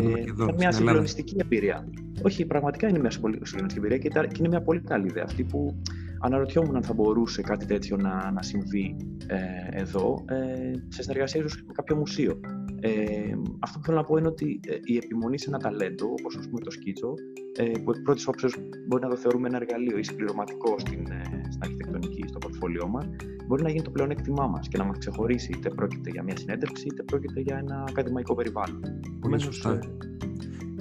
μια 0.57 0.73
συγκλονιστική 0.73 1.37
εμπειρία. 1.41 1.89
Όχι, 2.23 2.47
πραγματικά 2.47 2.89
είναι 2.89 2.99
μια 2.99 3.11
συγκλονιστική 3.11 3.75
εμπειρία 3.77 3.99
και 3.99 4.11
είναι 4.39 4.49
μια 4.49 4.63
πολύ 4.63 4.81
καλή 4.81 5.07
ιδέα 5.07 5.25
αυτή 5.27 5.45
που 5.45 5.77
αναρωτιόμουν 6.21 6.77
αν 6.77 6.83
θα 6.83 6.93
μπορούσε 6.93 7.43
κάτι 7.43 7.67
τέτοιο 7.67 7.97
να, 7.97 8.31
να 8.31 8.43
συμβεί 8.43 8.97
ε, 9.27 9.81
εδώ, 9.81 10.25
ε, 10.29 10.73
σε 10.89 11.03
συνεργασία 11.03 11.43
με 11.43 11.73
κάποιο 11.73 11.97
μουσείο. 11.97 12.41
Ε, 12.87 13.35
αυτό 13.59 13.79
που 13.79 13.85
θέλω 13.85 13.97
να 13.97 14.05
πω 14.05 14.17
είναι 14.17 14.29
ότι 14.29 14.61
ε, 14.67 14.77
η 14.85 14.97
επιμονή 14.97 15.39
σε 15.39 15.49
ένα 15.49 15.59
ταλέντο, 15.59 16.07
όπως 16.07 16.39
το 16.65 16.71
σκίτσο, 16.71 17.15
ε, 17.57 17.65
που 17.85 17.91
εκ 17.91 18.01
πρώτης 18.01 18.27
όψεως 18.27 18.57
μπορεί 18.87 19.03
να 19.03 19.09
το 19.09 19.17
θεωρούμε 19.17 19.49
ένα 19.49 19.57
εργαλείο 19.57 19.99
ή 19.99 20.03
συμπληρωματικό 20.03 20.79
στην, 20.79 20.99
ε, 20.99 21.23
στην 21.51 21.63
αρχιτεκτονική, 21.63 22.25
στο 22.29 22.39
πορτφόλιό 22.39 22.89
μας, 22.89 23.07
μπορεί 23.47 23.63
να 23.63 23.69
γίνει 23.69 23.83
το 23.83 23.91
πλεονέκτημά 23.91 24.47
μας 24.47 24.69
και 24.69 24.79
να 24.79 24.85
μας 24.85 24.99
ξεχωρίσει 24.99 25.53
είτε 25.53 25.69
πρόκειται 25.71 26.11
για 26.11 26.23
μια 26.23 26.37
συνέντευξη 26.37 26.87
είτε 26.87 27.03
πρόκειται 27.03 27.41
για 27.41 27.57
ένα 27.57 27.85
ακαδημαϊκό 27.89 28.35
περιβάλλον. 28.35 28.81
Πολύ 29.21 29.41
σωστά. 29.41 29.79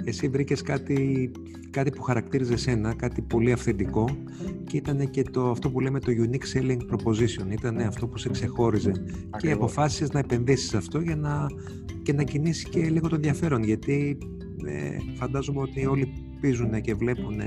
Εσύ 0.04 0.28
βρήκες 0.28 0.62
κάτι, 0.62 1.32
κάτι 1.70 1.89
που 1.89 2.02
χαρακτήριζε 2.02 2.58
σένα, 2.58 2.94
κάτι 2.94 3.22
πολύ 3.22 3.52
αυθεντικό 3.52 4.06
και 4.63 4.78
ήταν 4.78 5.10
και 5.10 5.24
το, 5.24 5.50
αυτό 5.50 5.70
που 5.70 5.80
λέμε 5.80 6.00
το 6.00 6.12
unique 6.18 6.58
selling 6.58 6.80
proposition. 6.92 7.52
Ήταν 7.52 7.80
αυτό 7.80 8.08
που 8.08 8.18
σε 8.18 8.30
ξεχώριζε. 8.30 8.92
Και 9.38 9.52
αποφάσισες 9.52 10.12
να 10.12 10.20
επενδύσεις 10.20 10.70
σε 10.70 10.78
αυτό 10.78 11.00
για 11.00 11.16
να, 11.16 11.48
και 12.04 12.13
να 12.13 12.24
κινήσει 12.24 12.70
και 12.70 12.89
λίγο 12.89 13.08
το 13.08 13.16
ενδιαφέρον. 13.16 13.63
Γιατί 13.63 14.18
ε, 14.66 14.98
φαντάζομαι 15.16 15.62
ότι 15.62 15.86
όλοι 15.86 16.13
πίζουν 16.42 16.82
και 16.82 16.94
βλέπουν 16.94 17.42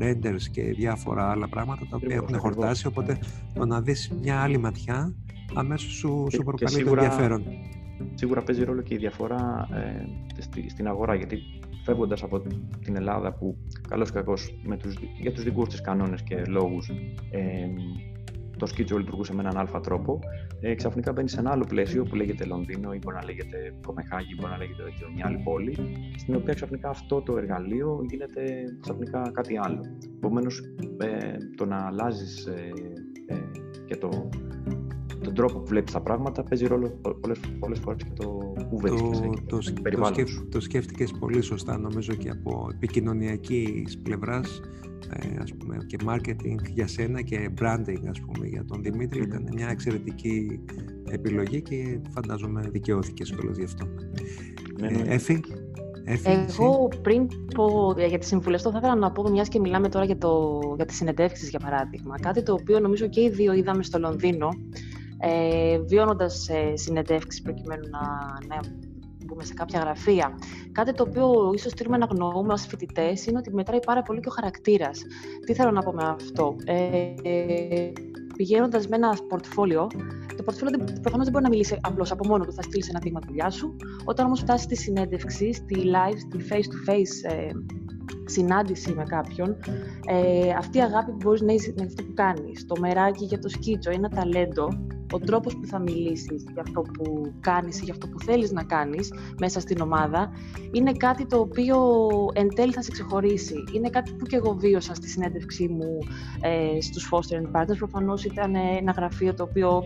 renders 0.00 0.42
και 0.50 0.62
διάφορα 0.62 1.30
άλλα 1.30 1.48
πράγματα 1.48 1.86
τα 1.90 1.96
οποία 1.96 2.14
έχουν 2.14 2.38
χορτάσει. 2.38 2.86
Οπότε 2.86 3.18
το 3.54 3.66
να 3.66 3.80
δεις 3.80 4.12
μια 4.20 4.40
άλλη 4.40 4.58
ματιά 4.58 5.14
αμέσως 5.54 5.92
σου, 5.92 6.26
σου 6.32 6.42
προκαλεί 6.42 6.84
το 6.84 6.90
ενδιαφέρον. 6.90 7.44
Σίγουρα 8.14 8.42
παίζει 8.42 8.64
ρόλο 8.64 8.82
και 8.82 8.94
η 8.94 8.96
διαφορά 8.96 9.68
ε, 9.72 10.68
στην 10.68 10.86
αγορά, 10.86 11.14
γιατί 11.14 11.38
φεύγοντας 11.84 12.22
από 12.22 12.42
την 12.84 12.96
Ελλάδα 12.96 13.32
που 13.32 13.56
καλώς 13.88 14.10
κακώς 14.10 14.58
με 14.64 14.76
τους, 14.76 14.94
για 15.20 15.32
τους 15.32 15.44
δικούς 15.44 15.68
της 15.68 15.80
κανόνες 15.80 16.22
και 16.22 16.42
λόγους 16.46 16.88
ε, 17.30 17.40
το 18.56 18.66
σκίτσο 18.66 18.98
λειτουργούσε 18.98 19.34
με 19.34 19.40
έναν 19.40 19.56
αλφα 19.56 19.80
τρόπο, 19.80 20.18
ε, 20.60 20.74
ξαφνικά 20.74 21.12
μπαίνει 21.12 21.28
σε 21.28 21.40
ένα 21.40 21.50
άλλο 21.50 21.64
πλαίσιο 21.68 22.04
που 22.04 22.14
λέγεται 22.14 22.44
Λονδίνο 22.44 22.92
ή 22.92 22.98
μπορεί 23.02 23.16
να 23.16 23.24
λέγεται 23.24 23.74
Κομεχάγη, 23.86 24.34
μπορεί 24.40 24.52
να 24.52 24.58
λέγεται 24.58 24.82
μια 25.14 25.26
άλλη 25.26 25.40
πόλη, 25.44 25.76
στην 26.16 26.34
οποία 26.34 26.54
ξαφνικά 26.54 26.88
αυτό 26.88 27.22
το 27.22 27.36
εργαλείο 27.36 28.00
γίνεται 28.08 28.64
ξαφνικά 28.80 29.30
κάτι 29.32 29.58
άλλο. 29.58 29.80
Επομένως, 30.16 30.60
ε, 30.98 31.36
το 31.56 31.64
να 31.64 31.86
αλλάζεις 31.86 32.46
ε, 32.46 32.72
ε, 33.26 33.36
και 33.86 33.96
το, 33.96 34.28
τον 35.26 35.34
τρόπο 35.34 35.58
που 35.58 35.66
βλέπεις 35.66 35.92
τα 35.92 36.00
πράγματα 36.00 36.42
παίζει 36.42 36.66
ρόλο 36.66 37.00
πολλές, 37.20 37.40
πολλές 37.58 37.78
φορές 37.78 38.02
και 38.02 38.10
το 38.14 38.26
που 38.70 38.78
βρίσκεσαι 38.78 39.30
το, 39.46 39.58
το, 39.58 39.72
το, 39.90 40.04
σκέφ, 40.04 40.30
το 40.50 40.60
σκέφτηκες 40.60 41.10
πολύ 41.18 41.42
σωστά 41.42 41.78
νομίζω 41.78 42.14
και 42.14 42.30
από 42.30 42.68
επικοινωνιακής 42.74 43.98
πλευράς 44.02 44.60
ε, 45.10 45.42
ας 45.42 45.54
πούμε, 45.54 45.76
και 45.86 45.96
marketing 46.06 46.70
για 46.74 46.86
σένα 46.86 47.22
και 47.22 47.50
branding 47.60 48.02
ας 48.08 48.20
πούμε, 48.20 48.46
για 48.46 48.64
τον 48.64 48.82
Δημήτρη 48.82 49.22
ήταν 49.22 49.48
μια 49.54 49.68
εξαιρετική 49.68 50.60
επιλογή 51.10 51.62
και 51.62 52.00
φαντάζομαι 52.10 52.68
δικαιώθηκες 52.70 53.30
κιόλας 53.30 53.56
γι' 53.56 53.64
αυτό. 53.64 53.86
Ναι, 54.80 54.88
ναι. 54.90 55.14
Ε, 55.14 55.18
Εφη, 56.08 56.28
Εγώ 56.28 56.88
πριν 57.02 57.28
πω 57.54 57.94
για 58.08 58.18
τις 58.18 58.28
συμβουλές, 58.28 58.62
θα 58.62 58.72
ήθελα 58.76 58.94
να 58.94 59.12
πω, 59.12 59.28
μιας 59.30 59.48
και 59.48 59.60
μιλάμε 59.60 59.88
τώρα 59.88 60.04
για, 60.04 60.18
το, 60.18 60.60
για 60.76 60.84
τις 60.84 60.96
συνεντεύξεις 60.96 61.48
για 61.48 61.58
παράδειγμα, 61.58 62.18
κάτι 62.20 62.42
το 62.42 62.52
οποίο 62.52 62.80
νομίζω 62.80 63.06
και 63.06 63.20
οι 63.20 63.30
δύο 63.30 63.52
είδαμε 63.52 63.82
στο 63.82 63.98
Λονδίνο, 63.98 64.48
ε, 65.18 65.78
βιώνοντας 65.78 66.48
ε, 66.48 66.76
συνεντεύξεις 66.76 67.42
προκειμένου 67.42 67.88
να, 67.90 68.00
να 68.46 68.60
μπούμε 69.24 69.44
σε 69.44 69.54
κάποια 69.54 69.80
γραφεία. 69.80 70.38
Κάτι 70.72 70.92
το 70.92 71.04
οποίο 71.08 71.52
ίσως 71.54 71.72
θέλουμε 71.72 71.96
να 71.96 72.06
γνωρούμε 72.06 72.52
ως 72.52 72.66
φοιτητές 72.66 73.26
είναι 73.26 73.38
ότι 73.38 73.54
μετράει 73.54 73.80
πάρα 73.86 74.02
πολύ 74.02 74.20
και 74.20 74.28
ο 74.28 74.32
χαρακτήρας. 74.32 75.02
Τι 75.46 75.54
θέλω 75.54 75.70
να 75.70 75.82
πω 75.82 75.92
με 75.92 76.04
αυτό; 76.04 76.56
Ε, 76.64 77.92
Πηγαίνοντας 78.36 78.88
με 78.88 78.96
ένα 78.96 79.16
πορτφόλιο, 79.28 79.86
το 80.36 80.42
πορτφόλιο 80.42 80.84
προφανώς 81.02 81.24
δεν 81.24 81.32
μπορεί 81.32 81.44
να 81.44 81.50
μιλήσει 81.50 81.78
απλώς 81.80 82.10
από 82.10 82.26
μόνο 82.26 82.44
του. 82.44 82.52
Θα 82.52 82.62
στείλει 82.62 82.84
ένα 82.88 82.98
δείγμα 83.02 83.20
δουλειά 83.26 83.50
σου. 83.50 83.76
Όταν 84.04 84.26
όμως 84.26 84.40
φτάσει 84.40 84.64
στη 84.64 84.76
συνέντευξη, 84.76 85.52
στη 85.52 85.74
live, 85.76 86.18
στη 86.18 86.38
face-to-face 86.50 87.30
ε, 87.32 87.50
συνάντηση 88.24 88.92
με 88.92 89.02
κάποιον, 89.02 89.56
ε, 90.06 90.50
αυτή 90.50 90.78
η 90.78 90.80
αγάπη 90.80 91.10
που 91.10 91.16
μπορεί 91.16 91.44
να 91.44 91.52
έχει 91.52 91.74
με 91.78 91.84
αυτό 91.84 92.02
που 92.02 92.12
κάνεις, 92.14 92.66
το 92.66 92.74
μεράκι 92.80 93.24
για 93.24 93.38
το 93.38 93.48
σκίτσο, 93.48 93.90
ένα 93.90 94.08
ταλέντο, 94.08 94.68
ο 95.12 95.18
τρόπος 95.18 95.56
που 95.56 95.66
θα 95.66 95.78
μιλήσεις 95.78 96.44
για 96.52 96.62
αυτό 96.62 96.80
που 96.80 97.34
κάνεις 97.40 97.80
ή 97.80 97.84
για 97.84 97.92
αυτό 97.92 98.08
που 98.08 98.20
θέλεις 98.20 98.52
να 98.52 98.64
κάνεις 98.64 99.12
μέσα 99.40 99.60
στην 99.60 99.80
ομάδα 99.80 100.32
είναι 100.72 100.92
κάτι 100.92 101.26
το 101.26 101.38
οποίο 101.38 101.76
εν 102.32 102.48
τέλει 102.54 102.72
θα 102.72 102.82
σε 102.82 102.90
ξεχωρίσει. 102.90 103.54
Είναι 103.74 103.90
κάτι 103.90 104.12
που 104.12 104.26
και 104.26 104.36
εγώ 104.36 104.54
βίωσα 104.54 104.94
στη 104.94 105.08
συνέντευξή 105.08 105.68
μου 105.68 105.98
ε, 106.40 106.80
στους 106.80 107.10
Foster 107.12 107.60
Partners. 107.60 107.76
Προφανώς 107.78 108.24
ήταν 108.24 108.54
ένα 108.54 108.92
γραφείο 108.92 109.34
το 109.34 109.42
οποίο 109.42 109.82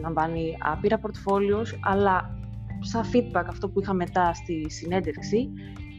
λαμβάνει 0.00 0.56
άπειρα 0.60 0.98
πορτφόλιος, 0.98 1.78
αλλά 1.82 2.38
σαν 2.80 3.02
feedback 3.12 3.44
αυτό 3.48 3.68
που 3.68 3.80
είχα 3.80 3.94
μετά 3.94 4.34
στη 4.34 4.66
συνέντευξη 4.70 5.50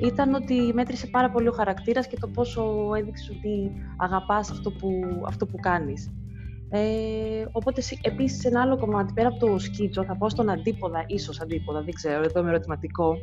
ήταν 0.01 0.33
ότι 0.33 0.71
μέτρησε 0.73 1.07
πάρα 1.07 1.29
πολύ 1.29 1.47
ο 1.47 1.51
χαρακτήρας 1.51 2.07
και 2.07 2.17
το 2.19 2.27
πόσο 2.27 2.91
έδειξες 2.97 3.29
ότι 3.29 3.71
αγαπάς 3.97 4.51
αυτό 4.51 4.71
που, 4.71 4.89
αυτό 5.27 5.45
που 5.45 5.57
κάνεις. 5.57 6.13
Ε, 6.75 7.45
οπότε 7.51 7.81
επίσης 8.01 8.45
ένα 8.45 8.61
άλλο 8.61 8.77
κομμάτι 8.77 9.13
πέρα 9.13 9.27
από 9.27 9.45
το 9.45 9.59
σκίτσο 9.59 10.03
θα 10.03 10.17
πω 10.17 10.29
στον 10.29 10.49
αντίποδα, 10.49 11.03
ίσως 11.07 11.41
αντίποδα, 11.41 11.81
δεν 11.81 11.93
ξέρω, 11.93 12.23
εδώ 12.23 12.39
είμαι 12.39 12.49
ερωτηματικό, 12.49 13.15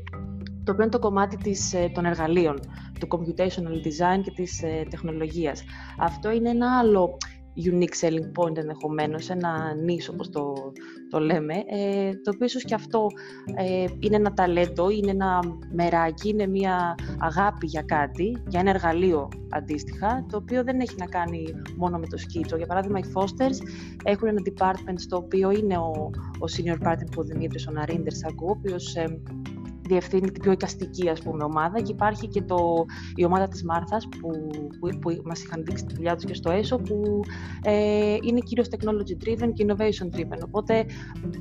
το 0.65 0.73
οποίο 0.73 0.83
είναι 0.83 0.93
το 0.93 0.99
κομμάτι 0.99 1.37
της, 1.37 1.75
ε, 1.75 1.91
των 1.95 2.05
εργαλείων, 2.05 2.61
του 3.01 3.09
computational 3.11 3.87
design 3.87 4.21
και 4.23 4.31
της 4.31 4.63
ε, 4.63 4.87
τεχνολογίας. 4.91 5.63
Αυτό 5.99 6.31
είναι 6.31 6.51
ένα 6.51 6.79
άλλο 6.79 7.17
unique 7.57 7.95
selling 8.01 8.31
point 8.39 8.57
ενδεχομένως, 8.57 9.31
ένα 9.31 9.75
νης 9.75 10.09
όπως 10.09 10.31
το, 10.31 10.55
το 11.11 11.19
λέμε, 11.19 11.55
ε, 11.55 12.11
το 12.23 12.31
οποίο 12.35 12.47
ίσως 12.47 12.65
και 12.65 12.75
αυτό 12.75 13.07
ε, 13.55 13.85
είναι 13.99 14.17
ένα 14.17 14.33
ταλέντο, 14.33 14.91
είναι 14.91 15.11
ένα 15.11 15.41
μεράκι, 15.73 16.29
είναι 16.29 16.47
μια 16.47 16.95
αγάπη 17.19 17.67
για 17.67 17.83
κάτι, 17.83 18.43
για 18.49 18.61
ένα 18.61 18.71
εργαλείο 18.71 19.29
αντίστοιχα, 19.51 20.27
το 20.31 20.37
οποίο 20.37 20.65
δεν 20.65 20.81
έχει 20.81 20.95
να 20.99 21.07
κάνει 21.07 21.45
μόνο 21.77 21.99
με 21.99 22.07
το 22.07 22.17
σκίτσο. 22.17 22.57
Για 22.57 22.67
παράδειγμα, 22.67 22.99
οι 22.99 23.13
Fosters 23.15 23.67
έχουν 24.05 24.29
ένα 24.29 24.43
department 24.45 24.95
στο 24.97 25.17
οποίο 25.17 25.51
είναι 25.51 25.77
ο, 25.79 26.11
ο 26.39 26.45
senior 26.57 26.89
partner 26.89 27.07
που 27.11 27.21
ο 27.21 27.23
Δημήτρης, 27.23 27.67
ο 27.67 27.71
Ναρίντер 27.71 28.13
Σαγκού, 28.13 28.47
ο 28.47 28.51
οποίος 28.51 28.97
ε, 28.97 29.21
διευθύνει 29.87 30.31
την 30.31 30.43
πιο 30.43 30.53
εικαστική 30.53 31.09
ας 31.09 31.21
πούμε, 31.21 31.45
ομάδα 31.45 31.81
και 31.81 31.93
υπάρχει 31.93 32.29
και 32.29 32.43
το, 32.43 32.85
η 33.15 33.25
ομάδα 33.25 33.49
της 33.49 33.65
Μάρθας 33.65 34.09
που, 34.09 34.31
που, 34.81 34.99
που 34.99 35.21
μας 35.25 35.43
είχαν 35.43 35.65
δείξει 35.65 35.85
τη 35.85 35.95
δουλειά 35.95 36.15
τους 36.15 36.25
και 36.25 36.35
στο 36.35 36.51
ΕΣΟ 36.51 36.79
που 36.79 37.21
ε, 37.63 38.17
είναι 38.23 38.41
κυρίως 38.41 38.69
technology 38.71 39.25
driven 39.25 39.53
και 39.55 39.67
innovation 39.69 40.17
driven. 40.17 40.39
Οπότε 40.45 40.87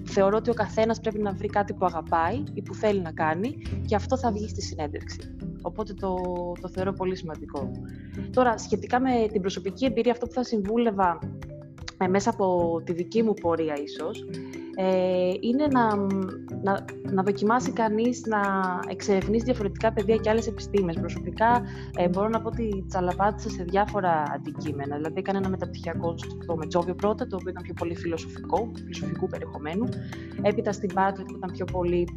θεωρώ 0.04 0.38
ότι 0.38 0.50
ο 0.50 0.54
καθένας 0.54 1.00
πρέπει 1.00 1.20
να 1.20 1.32
βρει 1.32 1.48
κάτι 1.48 1.74
που 1.74 1.86
αγαπάει 1.86 2.44
ή 2.54 2.62
που 2.62 2.74
θέλει 2.74 3.02
να 3.02 3.12
κάνει 3.12 3.58
και 3.86 3.96
αυτό 3.96 4.18
θα 4.18 4.32
βγει 4.32 4.48
στη 4.48 4.62
συνέντευξη. 4.62 5.36
Οπότε 5.62 5.94
το, 5.94 6.16
το 6.62 6.70
θεωρώ 6.70 6.94
πολύ 6.94 7.16
σημαντικό. 7.16 7.72
Τώρα, 8.32 8.58
σχετικά 8.58 9.00
με 9.00 9.28
την 9.32 9.42
προσωπική 9.42 9.86
εμπειρία, 9.86 10.12
αυτό 10.12 10.26
που 10.26 10.34
θα 10.34 10.44
συμβούλευα 10.44 11.20
ε, 11.98 12.08
μέσα 12.08 12.30
από 12.30 12.82
τη 12.86 12.94
δική 12.94 13.24
μου 13.24 13.34
πορεία 13.34 13.76
ίσως, 13.84 14.26
ε, 14.82 15.34
είναι 15.40 15.68
να, 15.68 15.96
να, 16.64 16.86
να 17.12 17.24
δοκιμάσει 17.24 17.72
κανείς 17.72 18.24
να 18.26 18.40
εξερευνήσει 18.88 19.44
διαφορετικά 19.44 19.94
παιδεία 19.94 20.16
και 20.16 20.30
άλλες 20.30 20.48
επιστήμες. 20.48 20.96
Προσωπικά 21.00 21.62
ε, 21.98 22.10
μπορώ 22.10 22.28
να 22.30 22.42
πω 22.42 22.48
ότι 22.48 22.86
τσαλαπάτησα 22.88 23.50
σε 23.50 23.64
διάφορα 23.64 24.24
αντικείμενα. 24.36 24.96
Δηλαδή 24.96 25.16
έκανα 25.18 25.38
ένα 25.38 25.50
μεταπτυχιακό 25.50 26.16
στο 26.18 26.56
Μετσόβιο 26.56 26.96
πρώτα, 26.96 27.28
το 27.28 27.36
οποίο 27.36 27.50
ήταν 27.50 27.64
πιο 27.64 27.74
πολύ 27.74 27.96
φιλοσοφικό, 27.96 28.72
φιλοσοφικού 28.76 29.28
περιεχομένου. 29.28 29.90
Έπειτα 30.42 30.72
στην 30.72 30.90
Bartlett 30.94 31.26
που 31.28 31.36
ήταν 31.36 31.52
πιο 31.52 31.66
πολύ 31.66 32.08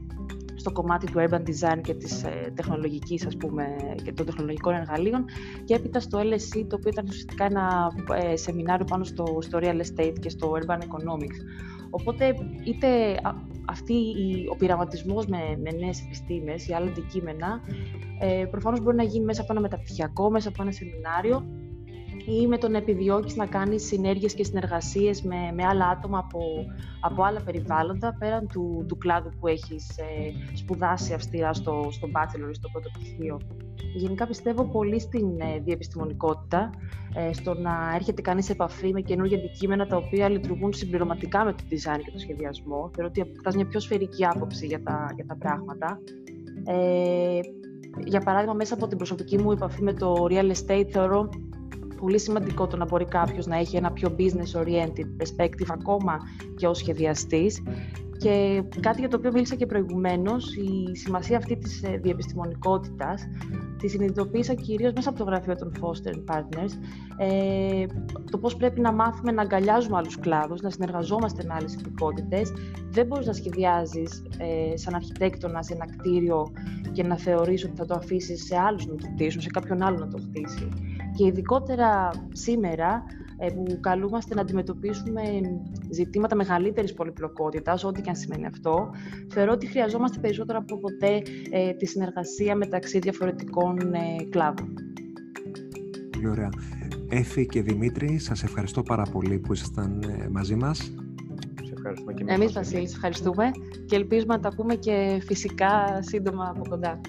στο 0.54 0.72
κομμάτι 0.72 1.06
του 1.06 1.24
urban 1.28 1.40
design 1.40 1.80
και 1.82 1.94
της 1.94 2.22
ε, 2.22 2.52
τεχνολογικής, 2.54 3.26
ας 3.26 3.36
πούμε, 3.36 3.76
και 4.04 4.12
των 4.12 4.26
τεχνολογικών 4.26 4.74
εργαλείων 4.74 5.24
και 5.64 5.74
έπειτα 5.74 6.00
στο 6.00 6.18
LSE, 6.18 6.64
το 6.68 6.76
οποίο 6.76 6.90
ήταν 6.90 7.04
ουσιαστικά 7.08 7.44
ένα 7.44 7.92
ε, 8.22 8.36
σεμινάριο 8.36 8.84
πάνω 8.84 9.04
στο, 9.04 9.38
στο 9.40 9.58
real 9.62 9.80
estate 9.80 10.14
και 10.20 10.28
στο 10.28 10.52
urban 10.58 10.78
economics. 10.78 11.38
Οπότε 11.94 12.34
είτε 12.64 12.88
αυτή 13.66 13.94
ο 14.52 14.56
πειραματισμός 14.56 15.26
με, 15.26 15.38
με 15.62 15.70
νέες 15.70 16.00
επιστήμες 16.04 16.68
ή 16.68 16.72
άλλα 16.72 16.86
αντικείμενα 16.86 17.60
ε, 18.20 18.44
προφανώς 18.50 18.80
μπορεί 18.80 18.96
να 18.96 19.02
γίνει 19.02 19.24
μέσα 19.24 19.40
από 19.42 19.52
ένα 19.52 19.60
μεταπτυχιακό, 19.60 20.30
μέσα 20.30 20.48
από 20.48 20.62
ένα 20.62 20.72
σεμινάριο 20.72 21.46
ή 22.26 22.46
με 22.46 22.58
το 22.58 22.68
να 22.68 22.78
επιδιώκεις 22.78 23.36
να 23.36 23.46
κάνεις 23.46 23.86
συνέργειες 23.86 24.34
και 24.34 24.44
συνεργασίες 24.44 25.22
με, 25.22 25.36
με 25.54 25.64
άλλα 25.64 25.88
άτομα 25.88 26.18
από, 26.18 26.40
από 27.00 27.22
άλλα 27.22 27.40
περιβάλλοντα 27.40 28.16
πέραν 28.18 28.46
του, 28.46 28.84
του 28.88 28.98
κλάδου 28.98 29.30
που 29.40 29.46
έχεις 29.46 29.98
ε, 29.98 30.56
σπουδάσει 30.56 31.12
αυστηρά 31.12 31.52
στο, 31.52 31.88
στο 31.90 32.08
bachelor 32.12 32.50
ή 32.50 32.54
στο 32.54 32.68
πρώτο 32.68 32.90
πτυχίο. 32.92 33.40
Γενικά 33.96 34.26
πιστεύω 34.26 34.64
πολύ 34.64 35.00
στην 35.00 35.40
ε, 35.40 35.58
διεπιστημονικότητα, 35.64 36.70
ε, 37.14 37.32
στο 37.32 37.54
να 37.54 37.94
έρχεται 37.94 38.22
κανείς 38.22 38.44
σε 38.44 38.52
επαφή 38.52 38.92
με 38.92 39.00
καινούργια 39.00 39.38
αντικείμενα 39.38 39.86
τα 39.86 39.96
οποία 39.96 40.28
λειτουργούν 40.28 40.72
συμπληρωματικά 40.72 41.44
με 41.44 41.52
το 41.52 41.62
design 41.70 42.00
και 42.04 42.10
το 42.10 42.18
σχεδιασμό. 42.18 42.90
Θεωρώ 42.94 43.10
ότι 43.10 43.20
αποκτάς 43.20 43.54
μια 43.54 43.66
πιο 43.66 43.80
σφαιρική 43.80 44.26
άποψη 44.26 44.66
για 44.66 44.82
τα, 44.82 45.12
για 45.14 45.26
τα 45.26 45.36
πράγματα. 45.36 46.00
Ε, 46.64 47.40
για 48.04 48.20
παράδειγμα, 48.20 48.54
μέσα 48.54 48.74
από 48.74 48.86
την 48.86 48.96
προσωπική 48.96 49.38
μου 49.38 49.52
επαφή 49.52 49.82
με 49.82 49.92
το 49.92 50.26
real 50.30 50.52
estate, 50.52 50.86
θεωρώ 50.90 51.28
πολύ 52.04 52.18
σημαντικό 52.18 52.66
το 52.66 52.76
να 52.76 52.84
μπορεί 52.84 53.04
κάποιος 53.04 53.46
να 53.46 53.56
έχει 53.56 53.76
ένα 53.76 53.92
πιο 53.92 54.16
business 54.18 54.60
oriented 54.60 55.08
perspective 55.20 55.68
ακόμα 55.68 56.18
και 56.56 56.66
ω 56.66 56.74
σχεδιαστής. 56.74 57.62
Και 58.18 58.62
κάτι 58.80 59.00
για 59.00 59.08
το 59.08 59.16
οποίο 59.16 59.32
μίλησα 59.32 59.54
και 59.54 59.66
προηγουμένως, 59.66 60.56
η 60.56 60.96
σημασία 60.96 61.36
αυτή 61.36 61.56
της 61.56 61.82
ε, 61.82 61.98
διεπιστημονικότητας 62.02 63.28
τη 63.78 63.88
συνειδητοποίησα 63.88 64.54
κυρίως 64.54 64.92
μέσα 64.92 65.08
από 65.08 65.18
το 65.18 65.24
γραφείο 65.24 65.56
των 65.56 65.72
Foster 65.80 66.34
Partners. 66.34 66.70
Ε, 67.18 67.86
το 68.30 68.38
πώς 68.38 68.56
πρέπει 68.56 68.80
να 68.80 68.92
μάθουμε 68.92 69.32
να 69.32 69.42
αγκαλιάζουμε 69.42 69.96
άλλους 69.96 70.18
κλάδους, 70.18 70.60
να 70.60 70.70
συνεργαζόμαστε 70.70 71.44
με 71.46 71.54
άλλες 71.54 71.74
ειδικότητες. 71.74 72.52
Δεν 72.90 73.06
μπορείς 73.06 73.26
να 73.26 73.32
σχεδιάζεις 73.32 74.22
ε, 74.38 74.76
σαν 74.76 74.94
αρχιτέκτονα 74.94 75.62
σε 75.62 75.74
ένα 75.74 75.86
κτίριο 75.96 76.52
και 76.92 77.02
να 77.02 77.16
θεωρείς 77.16 77.64
ότι 77.64 77.76
θα 77.76 77.86
το 77.86 77.94
αφήσεις 77.94 78.44
σε 78.44 78.58
άλλους 78.58 78.86
να 78.86 78.94
το 78.94 79.06
χτίσουν, 79.12 79.40
σε 79.40 79.48
κάποιον 79.48 79.82
άλλο 79.82 79.98
να 79.98 80.08
το 80.08 80.18
χτίσει. 80.18 80.68
Και 81.16 81.26
ειδικότερα 81.26 82.10
σήμερα 82.32 83.04
ε, 83.38 83.50
που 83.50 83.80
καλούμαστε 83.80 84.34
να 84.34 84.40
αντιμετωπίσουμε 84.40 85.22
ζητήματα 85.90 86.34
μεγαλύτερης 86.36 86.94
πολυπλοκότητας, 86.94 87.84
ό,τι 87.84 88.00
και 88.00 88.08
αν 88.08 88.16
σημαίνει 88.16 88.46
αυτό, 88.46 88.90
θεωρώ 89.28 89.52
ότι 89.52 89.66
χρειαζόμαστε 89.66 90.18
περισσότερο 90.20 90.58
από 90.58 90.78
ποτέ 90.78 91.22
ε, 91.50 91.72
τη 91.72 91.86
συνεργασία 91.86 92.56
μεταξύ 92.56 92.98
διαφορετικών 92.98 93.78
ε, 93.78 94.24
κλάδων. 94.30 94.74
Πολύ 96.10 96.28
ωραία. 96.28 96.48
Έφη 97.08 97.46
και 97.46 97.62
Δημήτρη, 97.62 98.18
σας 98.18 98.42
ευχαριστώ 98.42 98.82
πάρα 98.82 99.02
πολύ 99.12 99.38
που 99.38 99.52
ήσασταν 99.52 100.04
μαζί 100.30 100.54
μας. 100.54 100.78
Σε 101.62 101.72
ευχαριστούμε 101.76 102.12
και 102.12 102.22
εμείς. 102.22 102.34
Εμείς, 102.34 102.52
Βασίλη, 102.52 102.82
ευχαριστούμε 102.82 103.50
και 103.86 103.96
ελπίζουμε 103.96 104.34
να 104.34 104.40
τα 104.40 104.54
πούμε 104.56 104.74
και 104.74 105.22
φυσικά 105.26 105.98
σύντομα 106.02 106.52
από 106.56 106.68
κοντά. 106.68 107.00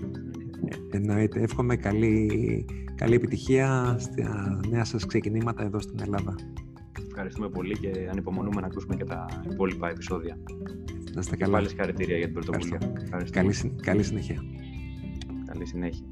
Εννοείται. 0.91 1.41
Εύχομαι 1.41 1.75
καλή 1.75 2.65
Καλή 2.95 3.15
επιτυχία 3.15 3.95
στα 3.99 4.59
νέα 4.69 4.83
σας 4.83 5.05
ξεκινήματα 5.05 5.63
εδώ 5.63 5.79
στην 5.79 5.99
Ελλάδα. 6.01 6.35
Ευχαριστούμε 7.07 7.49
πολύ 7.49 7.77
και 7.77 8.07
ανυπομονούμε 8.11 8.61
να 8.61 8.67
ακούσουμε 8.67 8.95
και 8.95 9.03
τα 9.03 9.25
υπόλοιπα 9.51 9.89
επεισόδια. 9.89 10.37
Να 11.13 11.19
είστε 11.19 11.35
καλά. 11.35 11.51
Πάλι 11.51 11.67
συγχαρητήρια 11.67 12.17
για 12.17 12.25
την 12.25 12.33
πρωτοβουλία. 12.33 12.79
Καλή, 13.31 13.53
καλή 13.81 14.03
συνέχεια. 14.03 14.41
Καλή 15.45 15.65
συνέχεια. 15.65 16.05